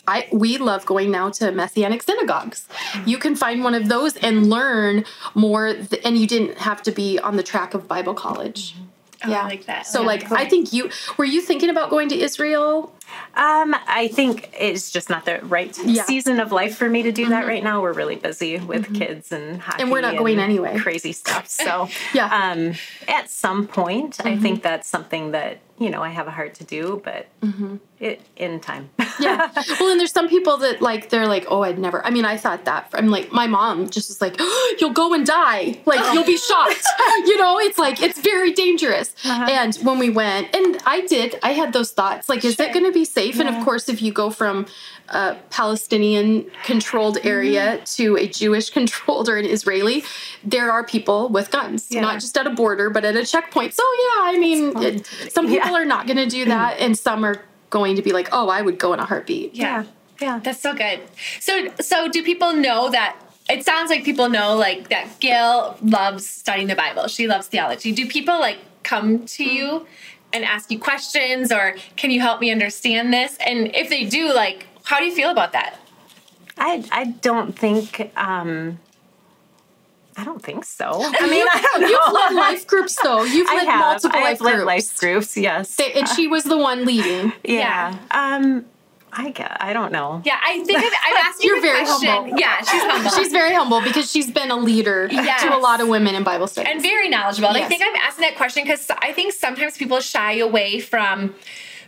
I, 0.07 0.27
we 0.31 0.57
love 0.57 0.85
going 0.85 1.11
now 1.11 1.29
to 1.31 1.51
messianic 1.51 2.01
synagogues. 2.01 2.65
You 3.05 3.17
can 3.17 3.35
find 3.35 3.61
one 3.61 3.75
of 3.75 3.89
those 3.89 4.15
and 4.15 4.49
learn 4.49 5.03
more, 5.35 5.73
th- 5.73 6.01
and 6.05 6.17
you 6.17 6.25
didn't 6.25 6.59
have 6.59 6.81
to 6.83 6.91
be 6.91 7.19
on 7.19 7.35
the 7.35 7.43
track 7.43 7.73
of 7.73 7.89
Bible 7.89 8.13
college. 8.13 8.73
Mm-hmm. 8.73 8.83
Yeah, 9.29 9.43
like 9.43 9.65
that. 9.65 9.87
So, 9.87 10.01
like. 10.01 10.31
I 10.31 10.47
think 10.47 10.73
you 10.73 10.89
were 11.17 11.25
you 11.25 11.41
thinking 11.41 11.69
about 11.69 11.89
going 11.89 12.09
to 12.09 12.19
Israel? 12.19 12.93
Um, 13.35 13.75
I 13.87 14.09
think 14.11 14.49
it's 14.57 14.91
just 14.91 15.09
not 15.09 15.25
the 15.25 15.39
right 15.43 15.77
yeah. 15.85 16.03
season 16.03 16.39
of 16.39 16.51
life 16.51 16.75
for 16.75 16.89
me 16.89 17.03
to 17.03 17.11
do 17.11 17.23
mm-hmm. 17.23 17.31
that 17.31 17.47
right 17.47 17.63
now. 17.63 17.81
We're 17.81 17.93
really 17.93 18.15
busy 18.15 18.57
with 18.57 18.85
mm-hmm. 18.85 18.95
kids 18.95 19.31
and 19.31 19.61
hockey, 19.61 19.83
and 19.83 19.91
we're 19.91 20.01
not 20.01 20.17
going 20.17 20.39
anyway. 20.39 20.77
Crazy 20.79 21.11
stuff. 21.11 21.47
So, 21.47 21.87
yeah. 22.13 22.51
Um, 22.51 22.73
at 23.07 23.29
some 23.29 23.67
point, 23.67 24.17
mm-hmm. 24.17 24.27
I 24.27 24.37
think 24.37 24.63
that's 24.63 24.87
something 24.87 25.31
that 25.31 25.59
you 25.79 25.89
know 25.89 26.01
I 26.01 26.09
have 26.09 26.27
a 26.27 26.31
heart 26.31 26.55
to 26.55 26.63
do, 26.63 27.01
but 27.03 27.27
mm-hmm. 27.41 27.77
it 27.99 28.21
in 28.35 28.59
time. 28.59 28.89
yeah. 29.19 29.51
Well, 29.79 29.91
and 29.91 29.99
there's 29.99 30.11
some 30.11 30.29
people 30.29 30.57
that 30.57 30.81
like 30.81 31.09
they're 31.09 31.27
like, 31.27 31.45
oh, 31.49 31.63
I'd 31.63 31.77
never. 31.77 32.03
I 32.05 32.09
mean, 32.09 32.25
I 32.25 32.37
thought 32.37 32.65
that. 32.65 32.89
I'm 32.93 33.09
like, 33.09 33.31
my 33.31 33.47
mom 33.47 33.89
just 33.89 34.09
was 34.09 34.21
like, 34.21 34.35
oh, 34.39 34.75
you'll 34.79 34.93
go 34.93 35.13
and 35.13 35.25
die. 35.25 35.79
Like 35.85 35.99
oh. 36.01 36.13
you'll 36.13 36.25
be 36.25 36.37
shot. 36.37 36.75
you 37.25 37.37
know, 37.37 37.59
it's 37.59 37.77
like 37.77 38.01
it's 38.01 38.19
very 38.19 38.53
dangerous. 38.53 39.13
Uh-huh. 39.23 39.47
And 39.49 39.75
when 39.77 39.99
we 39.99 40.09
went, 40.09 40.55
and 40.55 40.77
I 40.85 41.01
did, 41.01 41.39
I 41.43 41.53
had 41.53 41.73
those 41.73 41.91
thoughts. 41.91 42.29
Like, 42.29 42.43
is 42.43 42.55
sure. 42.55 42.65
it 42.65 42.73
going 42.73 42.85
to 42.85 42.91
be 42.91 42.96
safe? 43.05 43.35
Yeah. 43.35 43.47
And 43.47 43.55
of 43.55 43.63
course, 43.63 43.89
if 43.89 44.01
you 44.01 44.11
go 44.11 44.29
from 44.29 44.65
a 45.09 45.35
Palestinian 45.49 46.49
controlled 46.63 47.17
area 47.23 47.77
mm-hmm. 47.77 47.83
to 47.83 48.17
a 48.17 48.27
Jewish 48.27 48.69
controlled 48.79 49.29
or 49.29 49.37
an 49.37 49.45
Israeli, 49.45 50.03
there 50.43 50.71
are 50.71 50.83
people 50.83 51.29
with 51.29 51.51
guns, 51.51 51.87
yeah. 51.89 52.01
not 52.01 52.15
just 52.15 52.37
at 52.37 52.47
a 52.47 52.51
border, 52.51 52.89
but 52.89 53.05
at 53.05 53.15
a 53.15 53.25
checkpoint. 53.25 53.73
So, 53.73 53.83
yeah, 53.83 54.21
I 54.23 54.37
mean, 54.37 54.77
it, 54.77 55.05
some 55.29 55.47
people 55.47 55.69
yeah. 55.69 55.81
are 55.81 55.85
not 55.85 56.07
going 56.07 56.17
to 56.17 56.27
do 56.27 56.45
that, 56.45 56.79
and 56.79 56.97
some 56.97 57.23
are 57.23 57.41
going 57.69 57.95
to 57.95 58.01
be 58.01 58.11
like, 58.11 58.29
oh, 58.31 58.49
I 58.49 58.61
would 58.61 58.79
go 58.79 58.93
in 58.93 58.99
a 58.99 59.05
heartbeat. 59.05 59.55
Yeah. 59.55 59.85
Yeah. 60.21 60.39
That's 60.43 60.59
so 60.59 60.73
good. 60.73 61.01
So, 61.39 61.67
so 61.79 62.07
do 62.09 62.23
people 62.23 62.53
know 62.53 62.89
that 62.89 63.17
it 63.49 63.63
sounds 63.63 63.89
like 63.89 64.03
people 64.03 64.29
know 64.29 64.55
like 64.55 64.89
that 64.89 65.19
Gail 65.19 65.77
loves 65.81 66.27
studying 66.27 66.67
the 66.67 66.75
Bible. 66.75 67.07
She 67.07 67.27
loves 67.27 67.47
theology. 67.47 67.91
Do 67.91 68.07
people 68.07 68.39
like 68.39 68.57
come 68.83 69.25
to 69.25 69.43
you 69.43 69.85
and 70.33 70.43
ask 70.43 70.71
you 70.71 70.79
questions 70.79 71.51
or 71.51 71.75
can 71.95 72.11
you 72.11 72.21
help 72.21 72.41
me 72.41 72.51
understand 72.51 73.13
this? 73.13 73.37
And 73.45 73.75
if 73.75 73.89
they 73.89 74.05
do, 74.05 74.33
like 74.33 74.67
how 74.83 74.99
do 74.99 75.05
you 75.05 75.13
feel 75.15 75.29
about 75.29 75.53
that? 75.53 75.77
I 76.57 76.83
I 76.91 77.05
don't 77.05 77.57
think 77.57 78.11
um 78.15 78.79
I 80.17 80.23
don't 80.23 80.41
think 80.41 80.65
so. 80.65 80.89
I 80.89 81.29
mean, 81.29 81.45
I 81.53 81.61
don't 81.61 81.81
know. 81.81 81.87
You've 81.87 82.13
led 82.13 82.33
life 82.33 82.65
groups, 82.65 82.97
though. 83.03 83.23
You've 83.23 83.47
led 83.47 83.67
have. 83.67 83.79
multiple 83.79 84.19
life 84.19 84.39
groups. 84.39 84.65
life 84.65 84.97
groups. 84.97 85.37
Yes, 85.37 85.75
they, 85.75 85.93
and 85.93 86.07
she 86.09 86.27
was 86.27 86.43
the 86.43 86.57
one 86.57 86.85
leading. 86.85 87.33
Yeah. 87.43 87.95
yeah. 88.11 88.35
Um, 88.35 88.65
I 89.19 89.31
guess, 89.31 89.57
I 89.59 89.73
don't 89.73 89.91
know. 89.91 90.21
Yeah, 90.23 90.39
I 90.43 90.63
think 90.63 90.77
I've, 90.77 90.85
I've 90.85 91.17
asked 91.25 91.43
you 91.43 91.53
You're 91.53 91.61
very 91.61 91.83
question. 91.85 92.09
humble. 92.09 92.39
Yeah, 92.39 92.59
she's 92.59 92.69
humble. 92.83 93.09
she's 93.11 93.31
very 93.31 93.53
humble 93.53 93.81
because 93.81 94.09
she's 94.09 94.29
been 94.29 94.51
a 94.51 94.57
leader 94.57 95.07
yes. 95.11 95.41
to 95.41 95.55
a 95.55 95.57
lot 95.57 95.81
of 95.81 95.87
women 95.87 96.13
in 96.13 96.23
Bible 96.23 96.47
studies 96.47 96.71
and 96.71 96.81
very 96.81 97.09
knowledgeable. 97.09 97.51
Yes. 97.53 97.65
I 97.65 97.67
think 97.67 97.81
I'm 97.83 97.95
asking 97.95 98.21
that 98.23 98.35
question 98.35 98.63
because 98.63 98.89
I 98.89 99.13
think 99.13 99.33
sometimes 99.33 99.75
people 99.75 99.99
shy 99.99 100.33
away 100.33 100.79
from 100.79 101.33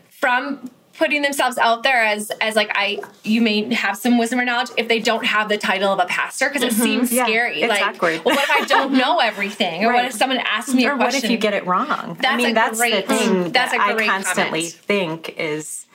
from 0.10 0.72
putting 1.00 1.22
themselves 1.22 1.58
out 1.58 1.84
there 1.84 2.04
as 2.04 2.30
as 2.42 2.56
like 2.56 2.72
I 2.76 3.00
you 3.24 3.42
may 3.42 3.74
have 3.74 3.96
some 3.98 4.18
wisdom 4.18 4.40
or 4.40 4.46
knowledge 4.46 4.70
if 4.76 4.88
they 4.88 5.00
don't 5.00 5.26
have 5.26 5.48
the 5.48 5.58
title 5.58 5.94
of 5.94 6.00
a 6.00 6.06
pastor 6.06 6.50
because 6.50 6.62
it 6.62 6.74
mm-hmm. 6.74 6.84
seems 6.84 7.12
yeah, 7.12 7.26
scary. 7.26 7.66
like, 7.66 7.82
awkward. 7.82 8.26
well, 8.26 8.36
what 8.36 8.44
if 8.44 8.52
I 8.52 8.66
don't 8.66 8.94
know 8.94 9.20
everything, 9.24 9.86
or 9.86 9.90
right. 9.90 9.96
what 9.96 10.06
if 10.06 10.14
someone 10.14 10.40
asks 10.40 10.74
me 10.74 10.86
or 10.86 10.94
a 10.94 10.96
question? 10.96 11.02
Or 11.02 11.18
what 11.18 11.24
if 11.24 11.32
you 11.32 11.38
get 11.38 11.54
it 11.54 11.66
wrong? 11.66 12.18
That's 12.20 12.34
I 12.34 12.36
mean, 12.36 12.54
that's 12.54 12.78
great, 12.78 13.08
the 13.08 13.16
thing 13.16 13.52
that's 13.52 13.72
that 13.72 13.90
a 13.90 13.94
great 13.94 14.10
I 14.10 14.14
constantly 14.14 14.62
comment. 14.62 14.74
think 14.74 15.40
is. 15.40 15.86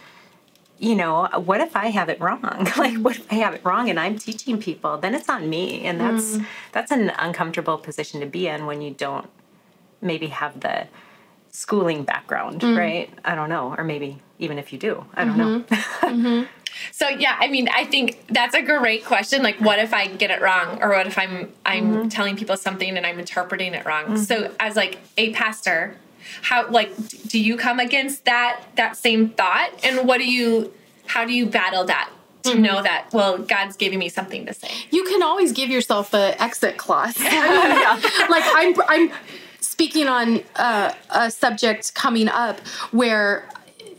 You 0.84 0.94
know, 0.94 1.28
what 1.36 1.62
if 1.62 1.74
I 1.76 1.86
have 1.86 2.10
it 2.10 2.20
wrong? 2.20 2.68
like, 2.76 2.98
what 2.98 3.16
if 3.16 3.32
I 3.32 3.36
have 3.36 3.54
it 3.54 3.64
wrong 3.64 3.88
and 3.88 3.98
I'm 3.98 4.18
teaching 4.18 4.58
people? 4.58 4.98
Then 4.98 5.14
it's 5.14 5.30
on 5.30 5.48
me, 5.48 5.84
and 5.84 5.98
that's 5.98 6.36
mm. 6.36 6.46
that's 6.72 6.90
an 6.90 7.10
uncomfortable 7.18 7.78
position 7.78 8.20
to 8.20 8.26
be 8.26 8.48
in 8.48 8.66
when 8.66 8.82
you 8.82 8.92
don't 8.92 9.30
maybe 10.02 10.26
have 10.26 10.60
the 10.60 10.86
schooling 11.50 12.04
background, 12.04 12.60
mm. 12.60 12.76
right? 12.76 13.10
I 13.24 13.34
don't 13.34 13.48
know, 13.48 13.74
or 13.78 13.82
maybe 13.82 14.20
even 14.38 14.58
if 14.58 14.74
you 14.74 14.78
do, 14.78 15.06
I 15.14 15.24
don't 15.24 15.38
mm-hmm. 15.38 15.74
know. 15.74 16.40
mm-hmm. 16.40 16.44
So 16.90 17.08
yeah, 17.08 17.36
I 17.38 17.46
mean, 17.46 17.68
I 17.68 17.84
think 17.84 18.26
that's 18.26 18.52
a 18.52 18.60
great 18.60 19.04
question. 19.04 19.44
Like, 19.44 19.60
what 19.60 19.78
if 19.78 19.94
I 19.94 20.08
get 20.08 20.32
it 20.32 20.42
wrong, 20.42 20.82
or 20.82 20.90
what 20.90 21.06
if 21.06 21.16
I'm 21.16 21.52
I'm 21.64 21.92
mm-hmm. 21.92 22.08
telling 22.08 22.36
people 22.36 22.56
something 22.56 22.96
and 22.96 23.06
I'm 23.06 23.20
interpreting 23.20 23.74
it 23.74 23.86
wrong? 23.86 24.16
So 24.16 24.42
mm-hmm. 24.42 24.54
as 24.58 24.74
like 24.74 24.98
a 25.16 25.32
pastor, 25.32 25.96
how 26.42 26.68
like 26.70 26.92
do 27.28 27.38
you 27.38 27.56
come 27.56 27.80
against 27.80 28.24
that 28.24 28.62
that 28.76 28.96
same 28.96 29.30
thought, 29.30 29.70
and 29.82 30.06
what 30.06 30.18
do 30.18 30.30
you 30.30 30.72
how 31.06 31.24
do 31.24 31.32
you 31.32 31.46
battle 31.46 31.84
that? 31.84 32.10
to 32.42 32.50
mm-hmm. 32.50 32.60
know 32.60 32.82
that 32.82 33.08
well 33.10 33.38
god's 33.38 33.74
giving 33.74 33.98
me 33.98 34.10
something 34.10 34.44
to 34.44 34.52
say 34.52 34.68
you 34.90 35.02
can 35.04 35.22
always 35.22 35.50
give 35.50 35.70
yourself 35.70 36.12
a 36.12 36.42
exit 36.42 36.76
clause 36.76 37.14
I 37.18 37.22
mean, 37.22 37.30
yeah. 37.32 38.26
like 38.28 38.42
i'm 38.44 38.74
i'm 38.86 39.18
speaking 39.62 40.06
on 40.06 40.42
uh, 40.56 40.92
a 41.10 41.30
subject 41.30 41.94
coming 41.94 42.28
up 42.28 42.60
where 42.90 43.48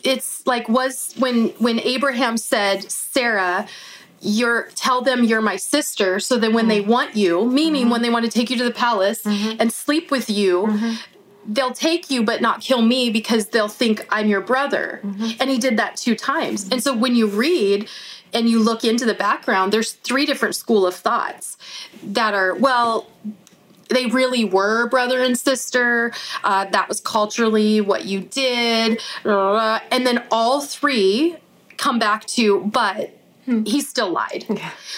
it's 0.06 0.46
like 0.46 0.70
was 0.70 1.14
when 1.18 1.50
when 1.58 1.80
Abraham 1.80 2.38
said 2.38 2.90
Sarah 2.90 3.68
you're 4.22 4.70
tell 4.76 5.02
them 5.02 5.24
you're 5.24 5.42
my 5.42 5.56
sister 5.56 6.20
so 6.20 6.38
that 6.38 6.54
when 6.54 6.68
they 6.68 6.82
mm-hmm. 6.82 6.92
want 6.92 7.16
you 7.16 7.46
meaning 7.46 7.84
mm-hmm. 7.84 7.92
when 7.92 8.02
they 8.02 8.10
want 8.10 8.24
to 8.24 8.32
take 8.32 8.50
you 8.50 8.58
to 8.58 8.64
the 8.64 8.72
palace 8.72 9.24
mm-hmm. 9.24 9.58
and 9.60 9.74
sleep 9.74 10.12
with 10.12 10.30
you 10.30 10.68
mm-hmm. 10.68 10.94
They'll 11.48 11.74
take 11.74 12.10
you 12.10 12.24
but 12.24 12.42
not 12.42 12.62
kill 12.62 12.82
me 12.82 13.10
because 13.10 13.48
they'll 13.48 13.68
think 13.68 14.06
I'm 14.10 14.28
your 14.28 14.42
brother 14.42 15.00
mm-hmm. 15.04 15.30
and 15.40 15.50
he 15.50 15.58
did 15.58 15.78
that 15.78 15.96
two 15.96 16.16
times 16.16 16.70
and 16.72 16.82
so 16.82 16.96
when 16.96 17.16
you 17.16 17.28
read 17.28 17.88
and 18.34 18.50
you 18.50 18.60
look 18.60 18.84
into 18.84 19.06
the 19.06 19.14
background 19.14 19.72
there's 19.72 19.94
three 19.94 20.26
different 20.26 20.56
school 20.56 20.86
of 20.86 20.96
thoughts 20.96 21.58
that 22.04 22.34
are 22.34 22.56
well 22.56 23.08
they 23.90 24.08
really 24.08 24.46
were 24.46 24.88
brother 24.90 25.22
and 25.22 25.38
sister. 25.38 26.12
Uh, 26.44 26.66
that 26.66 26.90
was 26.90 27.00
culturally 27.02 27.82
what 27.82 28.06
you 28.06 28.22
did. 28.22 29.02
And 29.24 30.08
then 30.08 30.24
all 30.32 30.62
three 30.62 31.36
come 31.78 32.00
back 32.00 32.26
to, 32.26 32.62
but 32.62 33.12
he 33.46 33.82
still 33.82 34.10
lied. 34.10 34.46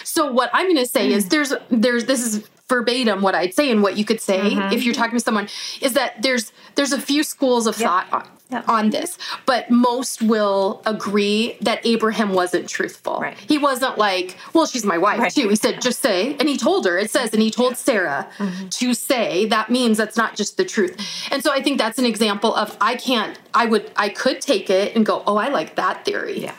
So 0.04 0.32
what 0.32 0.50
I'm 0.54 0.68
going 0.68 0.78
to 0.78 0.86
say 0.86 1.12
is 1.12 1.28
there's 1.30 1.54
there's 1.70 2.06
this 2.06 2.22
is 2.24 2.48
verbatim 2.70 3.22
what 3.22 3.36
I'd 3.36 3.54
say 3.54 3.72
and 3.72 3.82
what 3.82 3.98
you 3.98 4.06
could 4.06 4.20
say 4.22 4.40
if 4.74 4.84
you're 4.84 4.94
talking 4.94 5.18
to 5.18 5.24
someone 5.24 5.48
is 5.82 5.94
that 5.94 6.22
there's 6.22 6.52
there's 6.76 6.92
a 6.92 7.00
few 7.02 7.24
schools 7.24 7.66
of 7.68 7.76
thought 7.76 8.08
on, 8.12 8.28
Yep. 8.50 8.70
on 8.70 8.90
this, 8.92 9.18
but 9.46 9.70
most 9.70 10.22
will 10.22 10.82
agree 10.86 11.58
that 11.60 11.86
Abraham 11.86 12.32
wasn't 12.32 12.70
truthful. 12.70 13.20
Right. 13.20 13.38
He 13.38 13.58
wasn't 13.58 13.98
like, 13.98 14.38
well, 14.54 14.66
she's 14.66 14.86
my 14.86 14.98
wife 14.98 15.20
Right. 15.20 15.32
too. 15.34 15.50
He 15.50 15.58
said, 15.58 15.82
just 15.82 16.02
say, 16.02 16.34
and 16.40 16.48
he 16.48 16.56
told 16.56 16.86
her. 16.86 16.98
It 16.98 17.12
says, 17.12 17.34
and 17.34 17.42
he 17.42 17.52
told 17.52 17.76
Sarah 17.76 18.26
Mm-hmm. 18.38 18.70
to 18.70 18.94
say. 18.94 19.48
That 19.48 19.70
means 19.70 19.98
that's 19.98 20.16
not 20.16 20.38
just 20.38 20.56
the 20.56 20.64
truth. 20.64 20.96
And 21.30 21.44
so 21.44 21.52
I 21.52 21.62
think 21.62 21.78
that's 21.78 22.00
an 22.00 22.06
example 22.06 22.56
of 22.56 22.78
I 22.80 22.96
can't. 22.96 23.38
I 23.54 23.66
would. 23.66 23.92
I 23.98 24.08
could 24.08 24.40
take 24.40 24.70
it 24.70 24.96
and 24.96 25.06
go, 25.06 25.24
oh, 25.28 25.36
I 25.36 25.50
like 25.50 25.76
that 25.76 26.06
theory 26.06 26.40
Yeah. 26.40 26.56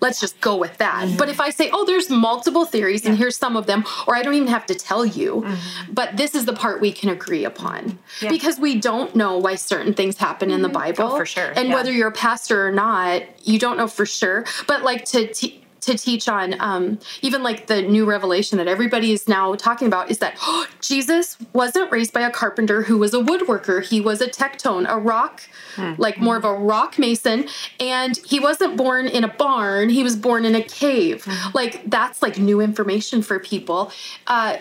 Let's 0.00 0.20
just 0.20 0.40
go 0.40 0.56
with 0.56 0.76
that. 0.78 1.06
Mm-hmm. 1.06 1.16
But 1.16 1.28
if 1.28 1.40
I 1.40 1.50
say, 1.50 1.70
oh, 1.72 1.84
there's 1.84 2.08
multiple 2.10 2.64
theories 2.64 3.04
and 3.06 3.16
here's 3.16 3.36
some 3.36 3.56
of 3.56 3.66
them, 3.66 3.84
or 4.06 4.14
I 4.16 4.22
don't 4.22 4.34
even 4.34 4.48
have 4.48 4.66
to 4.66 4.74
tell 4.74 5.04
you, 5.04 5.46
but 5.92 6.16
this 6.16 6.34
is 6.34 6.44
the 6.44 6.52
part 6.52 6.80
we 6.80 6.92
can 6.92 7.08
agree 7.10 7.44
upon 7.44 7.58
Mm-hmm. 7.68 8.24
Yeah. 8.24 8.30
because 8.30 8.58
we 8.58 8.78
don't 8.80 9.14
know 9.14 9.38
why 9.38 9.54
certain 9.56 9.92
things 9.94 10.16
happen 10.16 10.50
in 10.50 10.62
the 10.62 10.68
Bible. 10.68 11.04
Oh, 11.04 11.16
for 11.16 11.26
sure. 11.26 11.52
And 11.56 11.68
Yeah. 11.68 11.74
whether 11.74 11.92
you're 11.92 12.08
a 12.08 12.12
pastor 12.12 12.66
or 12.66 12.72
not, 12.72 13.22
you 13.44 13.58
don't 13.58 13.76
know 13.76 13.86
for 13.88 14.06
sure. 14.06 14.44
But 14.66 14.82
like 14.82 15.04
to, 15.06 15.26
to 15.80 15.96
teach 15.96 16.28
on 16.28 16.60
um, 16.60 16.98
even 17.22 17.42
like 17.42 17.66
the 17.66 17.82
new 17.82 18.04
revelation 18.04 18.58
that 18.58 18.68
everybody 18.68 19.12
is 19.12 19.28
now 19.28 19.54
talking 19.54 19.86
about 19.86 20.10
is 20.10 20.18
that 20.18 20.36
oh, 20.42 20.66
Jesus 20.80 21.36
wasn't 21.52 21.90
raised 21.90 22.12
by 22.12 22.20
a 22.20 22.30
carpenter 22.30 22.82
who 22.82 22.98
was 22.98 23.14
a 23.14 23.18
woodworker. 23.18 23.84
He 23.84 24.00
was 24.00 24.20
a 24.20 24.28
tekton, 24.28 24.86
a 24.88 24.98
rock, 24.98 25.42
like 25.96 26.18
more 26.18 26.36
of 26.36 26.44
a 26.44 26.52
rock 26.52 26.98
mason. 26.98 27.48
And 27.78 28.16
he 28.18 28.40
wasn't 28.40 28.76
born 28.76 29.06
in 29.06 29.24
a 29.24 29.28
barn, 29.28 29.88
he 29.88 30.02
was 30.02 30.16
born 30.16 30.44
in 30.44 30.54
a 30.54 30.62
cave. 30.62 31.26
Like 31.54 31.88
that's 31.88 32.22
like 32.22 32.38
new 32.38 32.60
information 32.60 33.22
for 33.22 33.38
people. 33.38 33.92
Uh, 34.26 34.58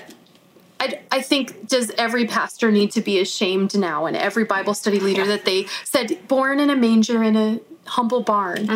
I, 0.79 0.99
I 1.11 1.21
think 1.21 1.67
does 1.67 1.91
every 1.97 2.27
pastor 2.27 2.71
need 2.71 2.91
to 2.91 3.01
be 3.01 3.19
ashamed 3.19 3.77
now 3.77 4.05
and 4.05 4.15
every 4.15 4.43
bible 4.43 4.75
study 4.75 4.99
leader 4.99 5.25
that 5.25 5.43
they 5.43 5.65
said 5.83 6.27
born 6.27 6.59
in 6.59 6.69
a 6.69 6.75
manger 6.75 7.23
in 7.23 7.35
a 7.35 7.59
humble 7.85 8.21
barn 8.21 8.69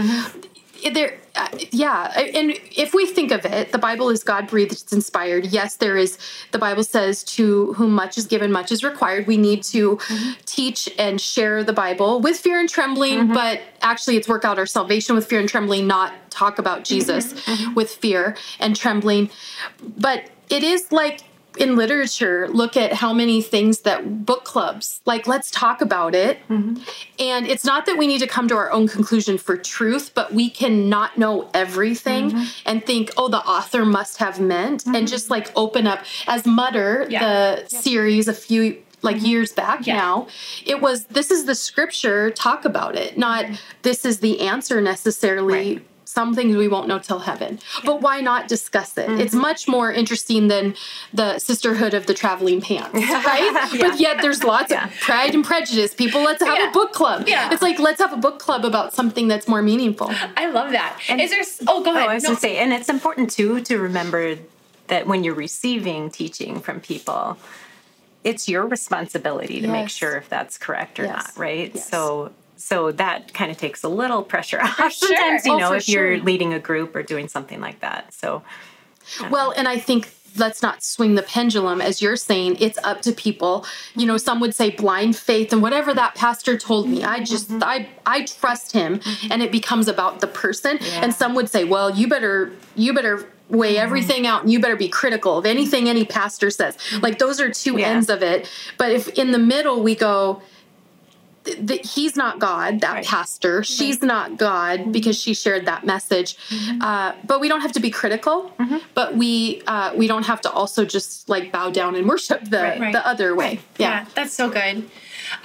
there 0.93 1.19
uh, 1.41 1.57
yeah 1.71 2.11
and 2.35 2.51
if 2.75 2.93
we 2.93 3.05
think 3.05 3.31
of 3.31 3.45
it 3.45 3.71
the 3.71 3.77
bible 3.77 4.09
is 4.09 4.23
god 4.23 4.47
breathed 4.47 4.71
it's 4.71 4.93
inspired. 4.93 5.45
Yes 5.45 5.75
there 5.77 5.97
is 5.97 6.17
the 6.51 6.59
bible 6.59 6.83
says 6.83 7.23
to 7.23 7.73
whom 7.73 7.91
much 7.91 8.17
is 8.17 8.25
given 8.25 8.51
much 8.51 8.71
is 8.71 8.83
required. 8.83 9.27
We 9.27 9.37
need 9.37 9.63
to 9.63 9.97
mm-hmm. 9.97 10.31
teach 10.45 10.89
and 10.97 11.19
share 11.19 11.63
the 11.63 11.73
bible 11.73 12.21
with 12.21 12.37
fear 12.37 12.59
and 12.59 12.69
trembling 12.69 13.19
mm-hmm. 13.19 13.33
but 13.33 13.61
actually 13.81 14.17
it's 14.17 14.27
work 14.27 14.45
out 14.45 14.57
our 14.59 14.65
salvation 14.65 15.15
with 15.15 15.25
fear 15.25 15.39
and 15.39 15.49
trembling 15.49 15.87
not 15.87 16.13
talk 16.29 16.59
about 16.59 16.79
mm-hmm. 16.79 16.95
jesus 16.95 17.75
with 17.75 17.91
fear 17.91 18.35
and 18.59 18.75
trembling. 18.75 19.29
But 19.97 20.29
it 20.49 20.63
is 20.63 20.91
like 20.91 21.23
in 21.57 21.75
literature 21.75 22.47
look 22.49 22.77
at 22.77 22.93
how 22.93 23.13
many 23.13 23.41
things 23.41 23.81
that 23.81 24.25
book 24.25 24.43
clubs 24.45 25.01
like 25.05 25.27
let's 25.27 25.51
talk 25.51 25.81
about 25.81 26.15
it. 26.15 26.37
Mm-hmm. 26.49 26.81
And 27.19 27.47
it's 27.47 27.65
not 27.65 27.85
that 27.85 27.97
we 27.97 28.07
need 28.07 28.19
to 28.19 28.27
come 28.27 28.47
to 28.47 28.55
our 28.55 28.71
own 28.71 28.87
conclusion 28.87 29.37
for 29.37 29.57
truth 29.57 30.11
but 30.13 30.33
we 30.33 30.49
can 30.49 30.89
not 30.89 31.17
know 31.17 31.49
everything 31.53 32.31
mm-hmm. 32.31 32.43
and 32.65 32.85
think 32.85 33.11
oh 33.17 33.27
the 33.27 33.39
author 33.39 33.85
must 33.85 34.17
have 34.17 34.39
meant 34.39 34.85
and 34.85 34.95
mm-hmm. 34.95 35.05
just 35.05 35.29
like 35.29 35.51
open 35.55 35.87
up. 35.87 35.99
As 36.27 36.45
mutter 36.45 37.05
Yeah. 37.09 37.19
the 37.63 37.67
series 37.69 38.27
a 38.27 38.33
few 38.33 38.77
like 39.01 39.21
years 39.21 39.51
back 39.51 39.85
Yeah. 39.85 39.95
now 39.97 40.27
it 40.65 40.81
was 40.81 41.05
this 41.05 41.31
is 41.31 41.45
the 41.45 41.55
scripture 41.55 42.29
talk 42.31 42.65
about 42.65 42.95
it 42.95 43.17
not 43.17 43.45
this 43.81 44.05
is 44.05 44.19
the 44.19 44.41
answer 44.41 44.79
necessarily 44.81 45.75
Right. 45.77 45.87
Some 46.11 46.35
things 46.35 46.57
we 46.57 46.67
won't 46.67 46.87
know 46.89 46.99
till 46.99 47.19
heaven. 47.19 47.59
But 47.85 48.01
why 48.01 48.19
not 48.19 48.49
discuss 48.49 48.97
it? 48.97 49.09
It's 49.11 49.31
mm-hmm. 49.33 49.41
much 49.41 49.67
more 49.67 49.91
interesting 49.91 50.49
than 50.49 50.75
the 51.13 51.39
sisterhood 51.39 51.93
of 51.93 52.05
the 52.05 52.13
traveling 52.13 52.59
pants, 52.59 52.93
right? 53.29 53.69
But 53.79 53.99
yet 53.99 54.21
there's 54.21 54.43
lots 54.43 54.71
Yeah. 54.71 54.87
of 54.87 54.99
pride 54.99 55.33
and 55.33 55.45
prejudice. 55.45 55.93
People, 55.93 56.21
let's 56.21 56.43
have 56.43 56.57
Yeah. 56.57 56.69
a 56.69 56.73
book 56.73 56.91
club. 56.91 57.27
Yeah. 57.27 57.51
It's 57.53 57.61
like 57.61 57.79
let's 57.79 58.01
have 58.01 58.11
a 58.11 58.17
book 58.17 58.39
club 58.39 58.65
about 58.65 58.93
something 58.93 59.29
that's 59.29 59.47
more 59.47 59.61
meaningful. 59.61 60.11
I 60.35 60.49
love 60.49 60.71
that. 60.73 60.99
Is 61.09 61.29
there? 61.31 61.43
Oh, 61.67 61.81
go 61.81 61.91
Oh, 61.91 61.95
ahead. 61.95 62.09
I 62.09 62.13
was 62.15 62.23
No. 62.23 62.29
going 62.29 62.35
to 62.37 62.41
say, 62.41 62.57
and 62.57 62.73
it's 62.73 62.89
important 62.89 63.31
too 63.31 63.61
to 63.61 63.77
remember 63.79 64.37
that 64.87 65.07
when 65.07 65.23
you're 65.23 65.33
receiving 65.35 66.09
teaching 66.09 66.59
from 66.59 66.81
people, 66.81 67.37
it's 68.25 68.49
your 68.49 68.67
responsibility 68.67 69.61
to 69.61 69.67
make 69.67 69.89
sure 69.89 70.17
if 70.17 70.27
that's 70.27 70.57
correct 70.57 70.99
or 70.99 71.05
Yes. 71.05 71.15
not, 71.15 71.31
right? 71.37 71.71
Yes. 71.73 71.89
So, 71.89 72.31
so 72.61 72.91
that 72.93 73.33
kind 73.33 73.51
of 73.51 73.57
takes 73.57 73.83
a 73.83 73.89
little 73.89 74.23
pressure 74.23 74.61
off. 74.61 74.75
sure. 74.77 74.91
Sometimes, 74.91 75.45
you 75.45 75.53
Oh, 75.53 75.57
know, 75.57 75.73
if 75.73 75.89
you're 75.89 76.19
leading 76.19 76.53
a 76.53 76.59
group 76.59 76.95
or 76.95 77.03
doing 77.03 77.27
something 77.27 77.59
like 77.59 77.79
that. 77.81 78.13
So, 78.13 78.43
Well, 79.29 79.51
and 79.57 79.67
I 79.67 79.77
think 79.77 80.09
let's 80.37 80.61
not 80.61 80.81
swing 80.83 81.15
the 81.15 81.23
pendulum 81.23 81.81
as 81.81 82.01
you're 82.01 82.15
saying 82.15 82.57
it's 82.59 82.77
up 82.83 83.01
to 83.01 83.11
people. 83.11 83.65
You 83.95 84.05
know 84.05 84.17
some 84.17 84.39
would 84.39 84.55
say 84.55 84.69
blind 84.69 85.15
faith 85.15 85.51
and 85.51 85.61
whatever 85.61 85.93
that 85.93 86.15
pastor 86.15 86.57
told 86.57 86.87
me 86.87 87.03
i 87.03 87.19
just 87.19 87.49
mm-hmm. 87.49 87.63
i 87.63 87.89
i 88.05 88.23
trust 88.23 88.71
him 88.71 88.99
mm-hmm. 88.99 89.31
and 89.31 89.41
it 89.41 89.51
becomes 89.51 89.87
about 89.87 90.21
the 90.21 90.27
person. 90.27 90.77
And 91.01 91.13
some 91.13 91.35
would 91.35 91.49
say 91.49 91.63
well 91.65 91.89
you 91.89 92.07
better 92.07 92.53
you 92.75 92.93
better 92.93 93.27
weigh 93.49 93.73
mm-hmm. 93.75 93.83
everything 93.83 94.25
out 94.25 94.43
and 94.43 94.51
you 94.51 94.59
better 94.61 94.77
be 94.77 94.87
critical 94.87 95.37
of 95.37 95.45
anything 95.45 95.89
any 95.89 96.05
pastor 96.05 96.49
says. 96.49 96.77
Like 97.01 97.19
those 97.19 97.41
are 97.41 97.51
two 97.51 97.77
Yeah. 97.77 97.89
ends 97.89 98.09
of 98.09 98.23
it. 98.23 98.49
But 98.77 98.91
if 98.91 99.09
in 99.09 99.31
the 99.31 99.39
middle 99.39 99.83
we 99.83 99.95
go 99.95 100.41
th- 101.43 101.65
th- 101.67 101.93
he's 101.93 102.15
not 102.15 102.39
God, 102.39 102.81
that 102.81 102.93
Right. 102.93 103.05
pastor. 103.05 103.63
She's 103.63 104.01
not 104.01 104.37
God 104.37 104.91
because 104.91 105.19
she 105.19 105.33
shared 105.33 105.65
that 105.65 105.85
message. 105.85 106.35
Uh, 106.81 107.13
but 107.25 107.39
we 107.41 107.47
don't 107.47 107.61
have 107.61 107.71
to 107.73 107.79
be 107.79 107.89
critical. 107.89 108.51
But 108.93 109.15
we 109.15 109.61
uh, 109.67 109.93
we 109.95 110.07
don't 110.07 110.25
have 110.25 110.41
to 110.41 110.51
also 110.51 110.85
just 110.85 111.27
like 111.29 111.51
bow 111.51 111.69
down 111.69 111.95
and 111.95 112.07
worship 112.07 112.43
the 112.49 112.61
Right. 112.79 112.91
the 112.93 113.05
other 113.07 113.35
way. 113.35 113.59
Yeah, 113.77 113.89
Yeah. 114.01 114.05
that's 114.15 114.33
so 114.33 114.49
good. 114.49 114.89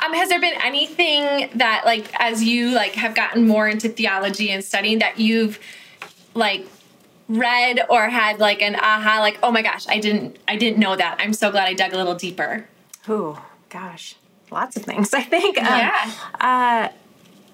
Um, 0.04 0.12
has 0.14 0.28
there 0.28 0.40
been 0.40 0.60
anything 0.64 1.48
that, 1.54 1.82
like, 1.86 2.06
as 2.20 2.42
you 2.42 2.70
like 2.70 2.94
have 2.94 3.14
gotten 3.14 3.46
more 3.46 3.68
into 3.68 3.88
theology 3.88 4.50
and 4.50 4.64
studying, 4.64 4.98
that 4.98 5.20
you've 5.20 5.60
like 6.34 6.66
read 7.28 7.80
or 7.88 8.08
had 8.08 8.38
like 8.40 8.62
an 8.62 8.74
aha, 8.76 9.18
like, 9.20 9.38
oh 9.42 9.50
my 9.52 9.62
gosh, 9.62 9.86
I 9.88 9.98
didn't, 9.98 10.36
I 10.48 10.56
didn't 10.56 10.78
know 10.78 10.96
that. 10.96 11.16
I'm 11.20 11.32
so 11.32 11.50
glad 11.50 11.68
I 11.68 11.74
dug 11.74 11.92
a 11.92 11.96
little 11.96 12.14
deeper. 12.16 12.66
oh 13.08 13.40
gosh, 13.70 14.16
lots 14.50 14.76
of 14.76 14.84
things. 14.84 15.12
I 15.22 15.22
think. 15.22 15.58
Um, 15.58 15.64
Yeah. 15.64 16.12
Uh, 16.34 16.88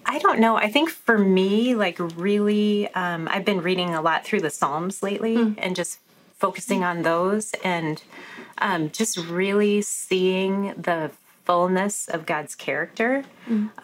I 0.04 0.18
don't 0.18 0.40
know. 0.40 0.56
I 0.56 0.68
think 0.68 0.90
for 0.90 1.16
me, 1.16 1.74
like 1.76 1.96
really, 2.16 2.92
um, 2.94 3.28
I've 3.30 3.44
been 3.44 3.60
reading 3.62 3.94
a 3.94 4.02
lot 4.02 4.24
through 4.24 4.40
the 4.40 4.50
Psalms 4.50 5.02
lately 5.02 5.36
and 5.58 5.76
just 5.76 6.00
focusing 6.38 6.82
on 6.82 7.02
those 7.02 7.54
and 7.62 8.02
um, 8.58 8.90
just 8.90 9.16
really 9.16 9.80
seeing 9.80 10.74
the 10.76 11.12
fullness 11.44 12.08
of 12.08 12.26
God's 12.26 12.56
character 12.56 13.24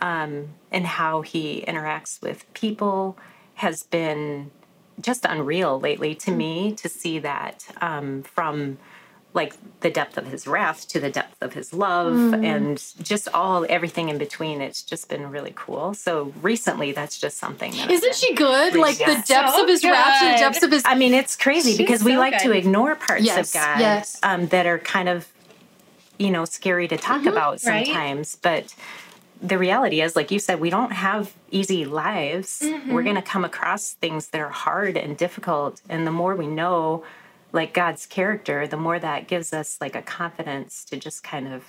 um, 0.00 0.48
and 0.72 0.86
how 0.86 1.22
he 1.22 1.64
interacts 1.68 2.20
with 2.20 2.52
people 2.52 3.16
has 3.54 3.84
been 3.84 4.50
just 5.00 5.24
unreal 5.24 5.78
lately 5.78 6.14
to 6.16 6.32
me 6.32 6.72
to 6.74 6.88
see 6.88 7.20
that 7.20 7.66
um, 7.80 8.24
from 8.24 8.78
like 9.38 9.54
the 9.80 9.90
depth 9.90 10.18
of 10.18 10.26
his 10.26 10.46
wrath 10.46 10.86
to 10.88 10.98
the 11.00 11.10
depth 11.10 11.40
of 11.40 11.54
his 11.54 11.72
love 11.72 12.12
mm. 12.12 12.44
and 12.44 12.76
just 13.02 13.28
all 13.32 13.64
everything 13.68 14.10
in 14.10 14.18
between 14.18 14.60
it's 14.60 14.82
just 14.82 15.08
been 15.08 15.30
really 15.30 15.52
cool 15.54 15.94
so 15.94 16.32
recently 16.42 16.92
that's 16.92 17.18
just 17.18 17.38
something 17.38 17.72
that 17.72 17.90
Isn't 17.90 18.14
she 18.14 18.34
good? 18.34 18.74
Like 18.74 18.98
the 18.98 19.22
depths 19.26 19.54
So 19.54 19.62
of 19.62 19.68
his 19.68 19.84
wrath 19.84 20.22
and 20.22 20.34
the 20.34 20.38
depths 20.38 20.62
of 20.62 20.70
his 20.70 20.82
I 20.84 20.94
mean, 20.94 21.14
it's 21.14 21.36
crazy 21.36 21.70
She's 21.70 21.78
because 21.78 22.04
we 22.04 22.14
so 22.14 22.18
like 22.18 22.38
to 22.42 22.52
ignore 22.52 22.94
parts 22.94 23.24
Yes, 23.24 23.54
of 23.54 23.60
God 23.60 23.80
yes. 23.80 24.18
um, 24.22 24.48
that 24.48 24.66
are 24.66 24.78
kind 24.78 25.08
of, 25.08 25.28
you 26.18 26.30
know, 26.30 26.44
scary 26.44 26.88
to 26.88 26.96
talk 26.96 27.20
mm-hmm. 27.20 27.28
about 27.28 27.64
right. 27.64 27.86
sometimes. 27.86 28.36
But 28.36 28.74
the 29.40 29.58
reality 29.58 30.00
is, 30.00 30.16
like 30.16 30.30
you 30.30 30.38
said, 30.38 30.60
we 30.60 30.70
don't 30.70 30.92
have 30.92 31.32
easy 31.50 31.84
lives. 31.84 32.58
We're 32.62 32.78
mm-hmm. 32.78 33.04
going 33.04 33.14
to 33.14 33.22
come 33.22 33.44
across 33.44 33.92
things 33.94 34.28
that 34.28 34.40
are 34.40 34.50
hard 34.50 34.96
and 34.96 35.16
difficult. 35.16 35.80
And 35.88 36.06
the 36.06 36.10
more 36.10 36.34
we 36.34 36.46
know, 36.46 37.04
like 37.58 37.74
God's 37.74 38.06
character, 38.06 38.68
the 38.68 38.76
more 38.76 39.00
that 39.00 39.26
gives 39.26 39.52
us 39.52 39.78
like 39.80 39.96
a 39.96 40.00
confidence 40.02 40.84
to 40.84 40.96
just 40.96 41.24
kind 41.24 41.52
of 41.52 41.64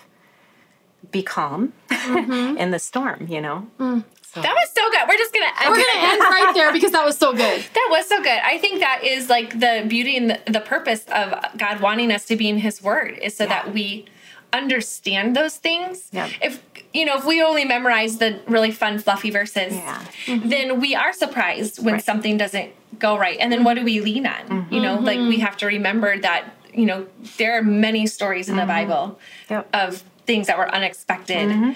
be 1.12 1.24
calm 1.24 1.74
mm-hmm. 1.90 2.58
in 2.64 2.70
the 2.70 2.78
storm, 2.78 3.26
you 3.28 3.42
know? 3.42 3.68
Mm. 3.80 4.04
That 4.36 4.54
was 4.54 4.70
so 4.70 4.88
good. 4.92 5.02
We're 5.10 5.18
just 5.18 5.34
gonna 5.34 5.48
end. 5.48 5.72
We're 5.72 5.84
gonna 5.84 6.08
end 6.08 6.20
right 6.22 6.52
there 6.54 6.72
because 6.72 6.92
that 6.92 7.04
was 7.04 7.18
so 7.18 7.34
good. 7.34 7.66
That 7.74 7.88
was 7.90 8.08
so 8.08 8.18
good. 8.22 8.40
I 8.44 8.60
think 8.60 8.80
that 8.80 9.04
is 9.04 9.28
like 9.28 9.60
the 9.60 9.84
beauty 9.88 10.16
and 10.16 10.30
the, 10.30 10.40
the 10.46 10.60
purpose 10.60 11.04
of 11.08 11.34
God 11.58 11.80
wanting 11.80 12.12
us 12.12 12.28
to 12.28 12.36
be 12.36 12.48
in 12.48 12.60
His 12.60 12.84
Word 12.84 13.18
is 13.20 13.36
so 13.36 13.48
that 13.48 13.74
we 13.74 14.06
understand 14.54 15.36
those 15.36 15.58
things. 15.58 16.10
Yeah. 16.12 16.30
If 16.44 16.62
you 16.94 17.06
know, 17.06 17.18
if 17.18 17.26
we 17.26 17.42
only 17.42 17.66
memorize 17.66 18.18
the 18.18 18.40
really 18.48 18.72
fun, 18.72 18.98
fluffy 19.00 19.30
verses, 19.30 19.74
Yeah. 19.76 20.04
Mm-hmm. 20.26 20.50
then 20.50 20.80
we 20.80 20.96
are 20.96 21.14
surprised 21.14 21.84
when 21.84 21.96
Right. 21.96 22.04
something 22.04 22.38
doesn't 22.38 22.72
go 22.98 23.18
right. 23.18 23.38
And 23.40 23.52
then 23.52 23.64
what 23.64 23.76
do 23.76 23.84
we 23.84 24.02
lean 24.02 24.26
on? 24.26 24.68
You 24.72 24.82
know, 24.82 24.96
mm-hmm. 24.98 25.06
like 25.06 25.20
we 25.20 25.40
have 25.40 25.56
to 25.58 25.66
remember 25.68 26.18
that 26.20 26.46
you 26.74 26.86
know 26.86 27.08
there 27.38 27.58
are 27.58 27.64
many 27.64 28.06
stories 28.08 28.48
in 28.50 28.56
the 28.56 28.62
mm-hmm. 28.62 28.88
Bible 28.90 29.20
Yep. 29.50 29.70
of 29.74 30.04
things 30.26 30.48
that 30.48 30.58
were 30.58 30.70
unexpected. 30.74 31.76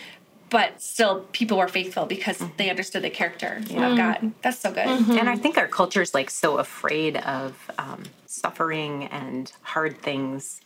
but 0.50 0.80
still 0.80 1.22
people 1.32 1.58
were 1.58 1.68
faithful 1.68 2.06
because 2.06 2.38
Mm-hmm. 2.38 2.58
they 2.58 2.70
understood 2.70 3.02
the 3.04 3.10
character 3.10 3.58
of 3.72 3.98
God. 3.98 4.32
That's 4.44 4.60
so 4.60 4.70
good. 4.72 4.86
And 5.20 5.28
I 5.30 5.36
think 5.36 5.58
our 5.58 5.68
culture 5.68 6.02
is 6.04 6.14
like 6.14 6.30
so 6.30 6.58
afraid 6.60 7.18
of 7.18 7.56
um, 7.80 8.04
suffering 8.28 9.06
and 9.06 9.52
hard 9.64 9.98
things, 10.02 10.62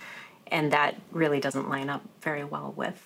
and 0.51 0.71
that 0.73 0.95
really 1.13 1.39
doesn't 1.39 1.69
line 1.69 1.89
up 1.89 2.01
very 2.21 2.43
well 2.43 2.73
with 2.75 2.99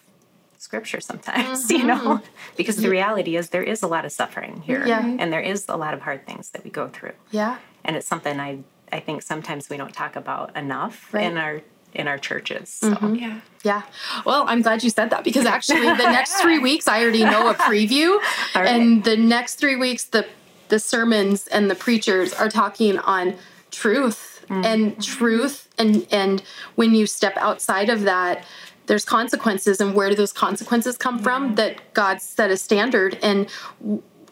scripture 0.62 1.02
sometimes, 1.02 1.70
you 1.78 1.84
know, 1.84 2.22
because 2.56 2.78
the 2.78 2.90
reality 2.90 3.36
is 3.36 3.50
there 3.50 3.64
is 3.64 3.82
a 3.82 3.88
lot 3.88 4.06
of 4.06 4.12
suffering 4.12 4.62
here, 4.62 4.86
Yeah. 4.86 5.04
and 5.20 5.34
there 5.34 5.42
is 5.42 5.66
a 5.68 5.76
lot 5.76 5.94
of 5.96 6.02
hard 6.02 6.26
things 6.28 6.52
that 6.52 6.64
we 6.64 6.70
go 6.70 6.88
through, 6.88 7.14
Yeah. 7.32 7.58
and 7.84 7.96
it's 7.98 8.08
something 8.08 8.40
I 8.40 8.60
I 8.94 9.00
think 9.00 9.22
sometimes 9.22 9.70
we 9.70 9.78
don't 9.78 9.94
talk 9.94 10.18
about 10.18 10.56
enough 10.58 11.14
Right. 11.14 11.26
in 11.26 11.38
our 11.38 11.62
in 11.94 12.08
our 12.08 12.18
churches. 12.18 12.70
So. 12.70 12.96
Yeah. 13.14 13.40
Yeah. 13.64 13.82
Well, 14.26 14.46
I'm 14.48 14.62
glad 14.62 14.82
you 14.84 14.90
said 14.90 15.10
that 15.10 15.24
because 15.24 15.46
actually 15.46 15.82
the 15.82 16.10
next 16.18 16.34
three 16.42 16.60
weeks 16.70 16.88
I 16.88 17.02
already 17.02 17.24
know 17.26 17.50
a 17.50 17.54
preview. 17.54 18.10
All 18.56 18.62
right. 18.62 18.68
And 18.76 19.04
the 19.04 19.18
next 19.18 19.56
three 19.56 19.76
weeks 19.76 20.04
the 20.06 20.26
the 20.70 20.80
sermons 20.80 21.48
and 21.48 21.70
the 21.72 21.76
preachers 21.76 22.34
are 22.34 22.50
talking 22.50 22.98
on 23.00 23.36
truth 23.72 24.28
Mm-hmm. 24.50 24.66
and 24.66 24.82
truth 25.04 25.70
and 25.78 26.06
and 26.12 26.44
when 26.76 26.94
you 26.94 27.06
step 27.08 27.36
outside 27.38 27.90
of 27.90 28.02
that 28.02 28.44
there's 28.88 29.06
consequences 29.06 29.80
and 29.82 29.94
where 29.96 30.10
do 30.10 30.16
those 30.16 30.34
consequences 30.34 30.98
come 30.98 31.20
from 31.20 31.48
mm-hmm. 31.48 31.56
that 31.56 31.94
God 31.94 32.22
set 32.22 32.52
a 32.52 32.58
standard 32.58 33.18
and 33.22 33.48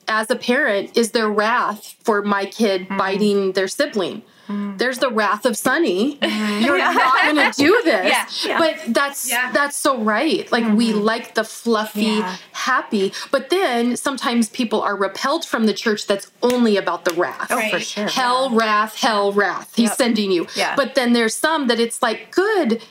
as 0.08 0.30
a 0.32 0.36
parent 0.36 0.98
is 0.98 1.12
there 1.12 1.30
wrath 1.30 1.96
for 2.04 2.22
my 2.22 2.46
kid 2.46 2.82
Mm-hmm. 2.82 2.98
biting 2.98 3.52
their 3.54 3.68
sibling 3.68 4.24
mm-hmm. 4.48 4.78
there's 4.78 4.98
the 4.98 5.12
wrath 5.12 5.46
of 5.46 5.56
Sunny. 5.56 6.18
Mm-hmm. 6.18 6.64
You're 6.66 6.78
not 6.80 7.24
going 7.26 7.36
to 7.54 7.62
do 7.62 7.82
this. 7.86 8.46
Yeah. 8.46 8.50
Yeah. 8.50 8.58
But 8.58 8.94
that's 8.94 9.30
Yeah. 9.30 9.52
that's 9.52 9.78
so 9.78 10.02
right. 10.02 10.52
Like 10.52 10.66
we 10.76 10.92
like 10.94 11.36
the 11.36 11.44
fluffy, 11.44 12.02
Yeah. 12.02 12.36
happy, 12.54 13.14
but 13.32 13.50
then 13.52 13.96
sometimes 13.96 14.50
people 14.50 14.82
are 14.82 14.96
repelled 14.96 15.46
from 15.46 15.68
the 15.68 15.74
church 15.74 16.08
that's 16.08 16.32
only 16.42 16.78
about 16.78 17.06
the 17.06 17.14
wrath. 17.14 17.48
Oh, 17.52 17.58
Right. 17.58 17.72
for 17.72 17.80
sure. 17.80 18.08
Hell, 18.08 18.50
wrath, 18.50 18.96
hell, 18.96 19.32
wrath. 19.32 19.74
He's 19.76 19.90
Yep. 19.90 19.98
sending 19.98 20.32
you. 20.32 20.48
Yeah. 20.56 20.76
But 20.76 20.96
then 20.96 21.14
there's 21.14 21.36
some 21.36 21.68
that 21.68 21.80
it's 21.80 22.02
like 22.02 22.32
good 22.32 22.82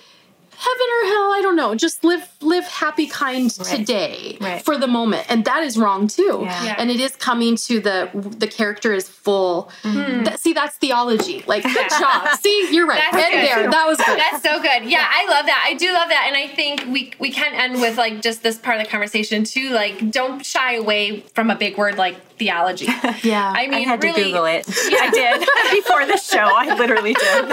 heaven 0.58 0.86
or 0.96 1.06
hell, 1.08 1.32
I 1.32 1.40
don't 1.42 1.56
know. 1.56 1.74
Just 1.74 2.02
live 2.04 2.28
live 2.40 2.64
happy 2.64 3.06
kind 3.06 3.50
today 3.50 4.36
Right. 4.40 4.62
for 4.64 4.76
the 4.76 4.86
moment. 4.88 5.24
And 5.28 5.44
that 5.44 5.62
is 5.62 5.78
wrong 5.78 6.08
too. 6.08 6.40
Yeah. 6.42 6.64
Yeah. 6.64 6.74
And 6.78 6.90
it 6.90 6.98
is 7.00 7.14
coming 7.16 7.56
to 7.68 7.80
the 7.80 8.10
the 8.14 8.46
character 8.48 8.92
is 8.92 9.08
full. 9.08 9.70
Mm-hmm. 9.82 10.24
That- 10.24 10.40
see, 10.40 10.52
that's 10.52 10.76
theology. 10.76 11.44
Like 11.46 11.62
good 11.62 11.88
job. 11.98 12.28
See, 12.40 12.68
you're 12.74 12.86
right. 12.86 13.00
That's 13.10 13.24
End 13.24 13.34
good. 13.34 13.44
there. 13.48 13.70
That 13.70 13.86
was 13.86 13.98
good. 13.98 14.18
That's 14.18 14.42
so 14.42 14.60
good. 14.60 14.90
Yeah, 14.90 15.06
I 15.08 15.26
love 15.30 15.46
that. 15.46 15.64
I 15.66 15.74
do 15.74 15.92
love 15.92 16.08
that. 16.08 16.24
And 16.26 16.36
I 16.36 16.48
think 16.48 16.84
we 16.92 17.12
we 17.18 17.30
can 17.30 17.54
end 17.54 17.80
with 17.80 17.96
like 17.96 18.20
just 18.22 18.42
this 18.42 18.58
part 18.58 18.78
of 18.78 18.84
the 18.84 18.90
conversation 18.90 19.44
too. 19.44 19.70
Like 19.70 20.10
don't 20.10 20.44
shy 20.44 20.74
away 20.74 21.20
from 21.34 21.50
a 21.50 21.56
big 21.56 21.78
word 21.78 21.96
like 21.98 22.16
theology. 22.38 22.87
Yeah. 23.23 23.52
I 23.54 23.66
mean 23.66 23.75
I 23.75 23.80
had 23.80 24.02
really 24.02 24.23
to 24.25 24.28
Google 24.28 24.45
it. 24.47 24.64
I 24.68 25.11
did 25.11 25.40
before 25.83 26.07
the 26.07 26.16
show. 26.16 26.38
I 26.38 26.75
literally 26.76 27.14
did. 27.14 27.49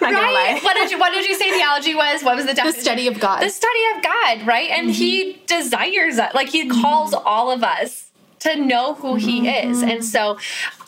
Right? 0.00 0.60
What 0.62 0.74
did 0.76 0.90
you 0.90 0.98
what 0.98 1.12
did 1.12 1.26
you 1.28 1.34
say 1.34 1.50
theology 1.50 1.94
was? 1.94 2.22
What 2.22 2.36
was 2.36 2.46
the 2.46 2.54
the 2.54 2.72
study 2.72 3.08
of 3.08 3.18
God. 3.20 3.40
the 3.42 3.50
study 3.50 3.80
of 3.96 4.02
God, 4.02 4.46
right? 4.46 4.70
And 4.70 4.90
he 4.90 5.14
Mm-hmm. 5.24 5.46
desires 5.46 6.16
that. 6.16 6.34
Like 6.34 6.48
he 6.48 6.68
calls 6.68 7.14
all 7.14 7.50
of 7.50 7.62
us 7.62 8.03
to 8.44 8.56
know 8.56 8.94
who 8.94 9.16
he 9.16 9.48
is. 9.48 9.82
And 9.82 10.04
so 10.04 10.38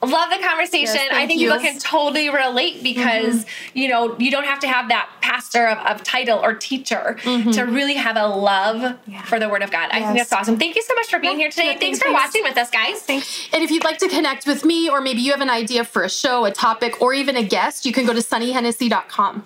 love 0.02 0.30
the 0.30 0.38
conversation. 0.46 0.96
Mm-hmm. 0.96 1.06
Yes, 1.10 1.12
I 1.12 1.26
think 1.26 1.40
you. 1.40 1.50
Mm-hmm. 1.50 1.58
people 1.60 1.72
can 1.72 1.80
totally 1.80 2.28
relate 2.30 2.82
because, 2.82 3.44
you 3.74 3.88
know, 3.88 4.16
you 4.18 4.30
don't 4.30 4.44
have 4.46 4.60
to 4.60 4.68
have 4.68 4.88
that 4.88 5.08
pastor 5.20 5.66
of, 5.66 5.78
of 5.86 6.04
title 6.04 6.38
or 6.38 6.54
teacher 6.54 7.16
to 7.24 7.62
really 7.64 7.94
have 7.94 8.16
a 8.16 8.26
love 8.26 8.96
Yeah. 9.06 9.22
for 9.22 9.38
the 9.38 9.48
word 9.48 9.62
of 9.62 9.70
God. 9.70 9.90
I 9.90 9.94
think 9.94 10.06
Mm-hmm. 10.06 10.16
That's 10.18 10.32
awesome. 10.32 10.56
Thank 10.58 10.76
you 10.76 10.82
so 10.82 10.94
much 10.94 11.08
for 11.08 11.18
being 11.18 11.36
here 11.36 11.50
today. 11.50 11.76
Thanks 11.76 11.98
thanks. 11.98 12.02
for 12.02 12.12
watching 12.12 12.42
with 12.44 12.56
us, 12.56 12.70
guys. 12.70 13.00
Thanks. 13.02 13.48
And 13.52 13.62
if 13.64 13.70
you'd 13.72 13.82
like 13.84 13.98
to 13.98 14.08
connect 14.08 14.46
with 14.46 14.64
me, 14.64 14.88
or 14.88 15.00
maybe 15.00 15.20
you 15.20 15.32
have 15.32 15.40
an 15.40 15.50
idea 15.50 15.84
for 15.84 16.04
a 16.04 16.08
show, 16.08 16.44
a 16.44 16.52
topic, 16.52 17.02
or 17.02 17.12
even 17.12 17.36
a 17.36 17.42
guest, 17.42 17.84
you 17.84 17.92
can 17.92 18.06
go 18.06 18.12
to 18.12 18.20
sunnyhennessy.com. 18.20 19.44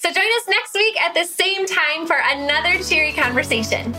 So 0.00 0.10
join 0.12 0.24
us 0.24 0.48
next 0.48 0.74
week 0.74 1.00
at 1.00 1.14
the 1.14 1.24
same 1.24 1.66
time 1.66 2.06
for 2.06 2.16
another 2.22 2.82
cheery 2.82 3.12
conversation. 3.12 3.94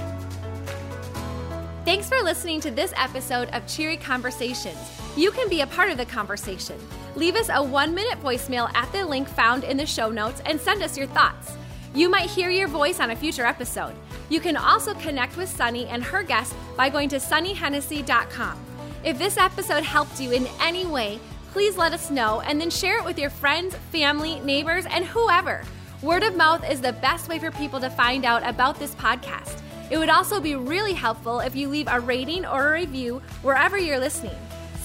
Thanks 1.85 2.07
for 2.07 2.21
listening 2.23 2.61
to 2.61 2.71
this 2.71 2.93
episode 2.95 3.49
of 3.49 3.67
Cheery 3.67 3.97
Conversations. 3.97 4.77
You 5.17 5.31
can 5.31 5.49
be 5.49 5.59
a 5.59 5.67
part 5.67 5.91
of 5.91 5.97
the 5.97 6.05
conversation. 6.05 6.79
Leave 7.17 7.35
us 7.35 7.49
a 7.51 7.61
one 7.61 7.93
minute 7.93 8.23
voicemail 8.23 8.73
at 8.73 8.89
the 8.93 9.05
link 9.05 9.27
found 9.27 9.65
in 9.65 9.75
the 9.75 9.85
show 9.85 10.09
notes 10.09 10.41
and 10.45 10.61
send 10.61 10.81
us 10.81 10.97
your 10.97 11.07
thoughts. 11.07 11.57
You 11.93 12.07
might 12.07 12.29
hear 12.29 12.49
your 12.49 12.69
voice 12.69 13.01
on 13.01 13.11
a 13.11 13.15
future 13.17 13.45
episode. 13.45 13.93
You 14.29 14.39
can 14.39 14.55
also 14.55 14.93
connect 14.93 15.35
with 15.35 15.49
Sunny 15.49 15.85
and 15.87 16.01
her 16.05 16.23
guests 16.23 16.55
by 16.77 16.89
going 16.89 17.09
to 17.09 17.17
sunnyhennessy.com. 17.17 18.57
If 19.03 19.19
this 19.19 19.35
episode 19.35 19.83
helped 19.83 20.21
you 20.21 20.31
in 20.31 20.47
any 20.61 20.85
way, 20.85 21.19
please 21.51 21.75
let 21.75 21.91
us 21.91 22.09
know 22.09 22.39
and 22.41 22.61
then 22.61 22.69
share 22.69 22.97
it 22.97 23.03
with 23.03 23.19
your 23.19 23.29
friends, 23.29 23.75
family, 23.91 24.39
neighbors, 24.39 24.85
and 24.85 25.03
whoever. 25.03 25.63
Word 26.01 26.23
of 26.23 26.37
mouth 26.37 26.67
is 26.69 26.79
the 26.79 26.93
best 26.93 27.27
way 27.27 27.39
for 27.39 27.51
people 27.51 27.81
to 27.81 27.89
find 27.89 28.23
out 28.23 28.47
about 28.47 28.79
this 28.79 28.95
podcast. 28.95 29.59
It 29.93 29.99
would 29.99 30.09
also 30.09 30.41
be 30.41 30.55
really 30.55 30.93
helpful 30.93 31.39
if 31.39 31.55
you 31.55 31.69
leave 31.69 31.87
a 31.87 31.99
rating 31.99 32.47
or 32.47 32.69
a 32.69 32.79
review 32.79 33.21
wherever 33.43 33.77
you're 33.77 33.99
listening. 33.99 34.35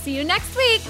See 0.02 0.14
you 0.14 0.22
next 0.22 0.54
week! 0.54 0.82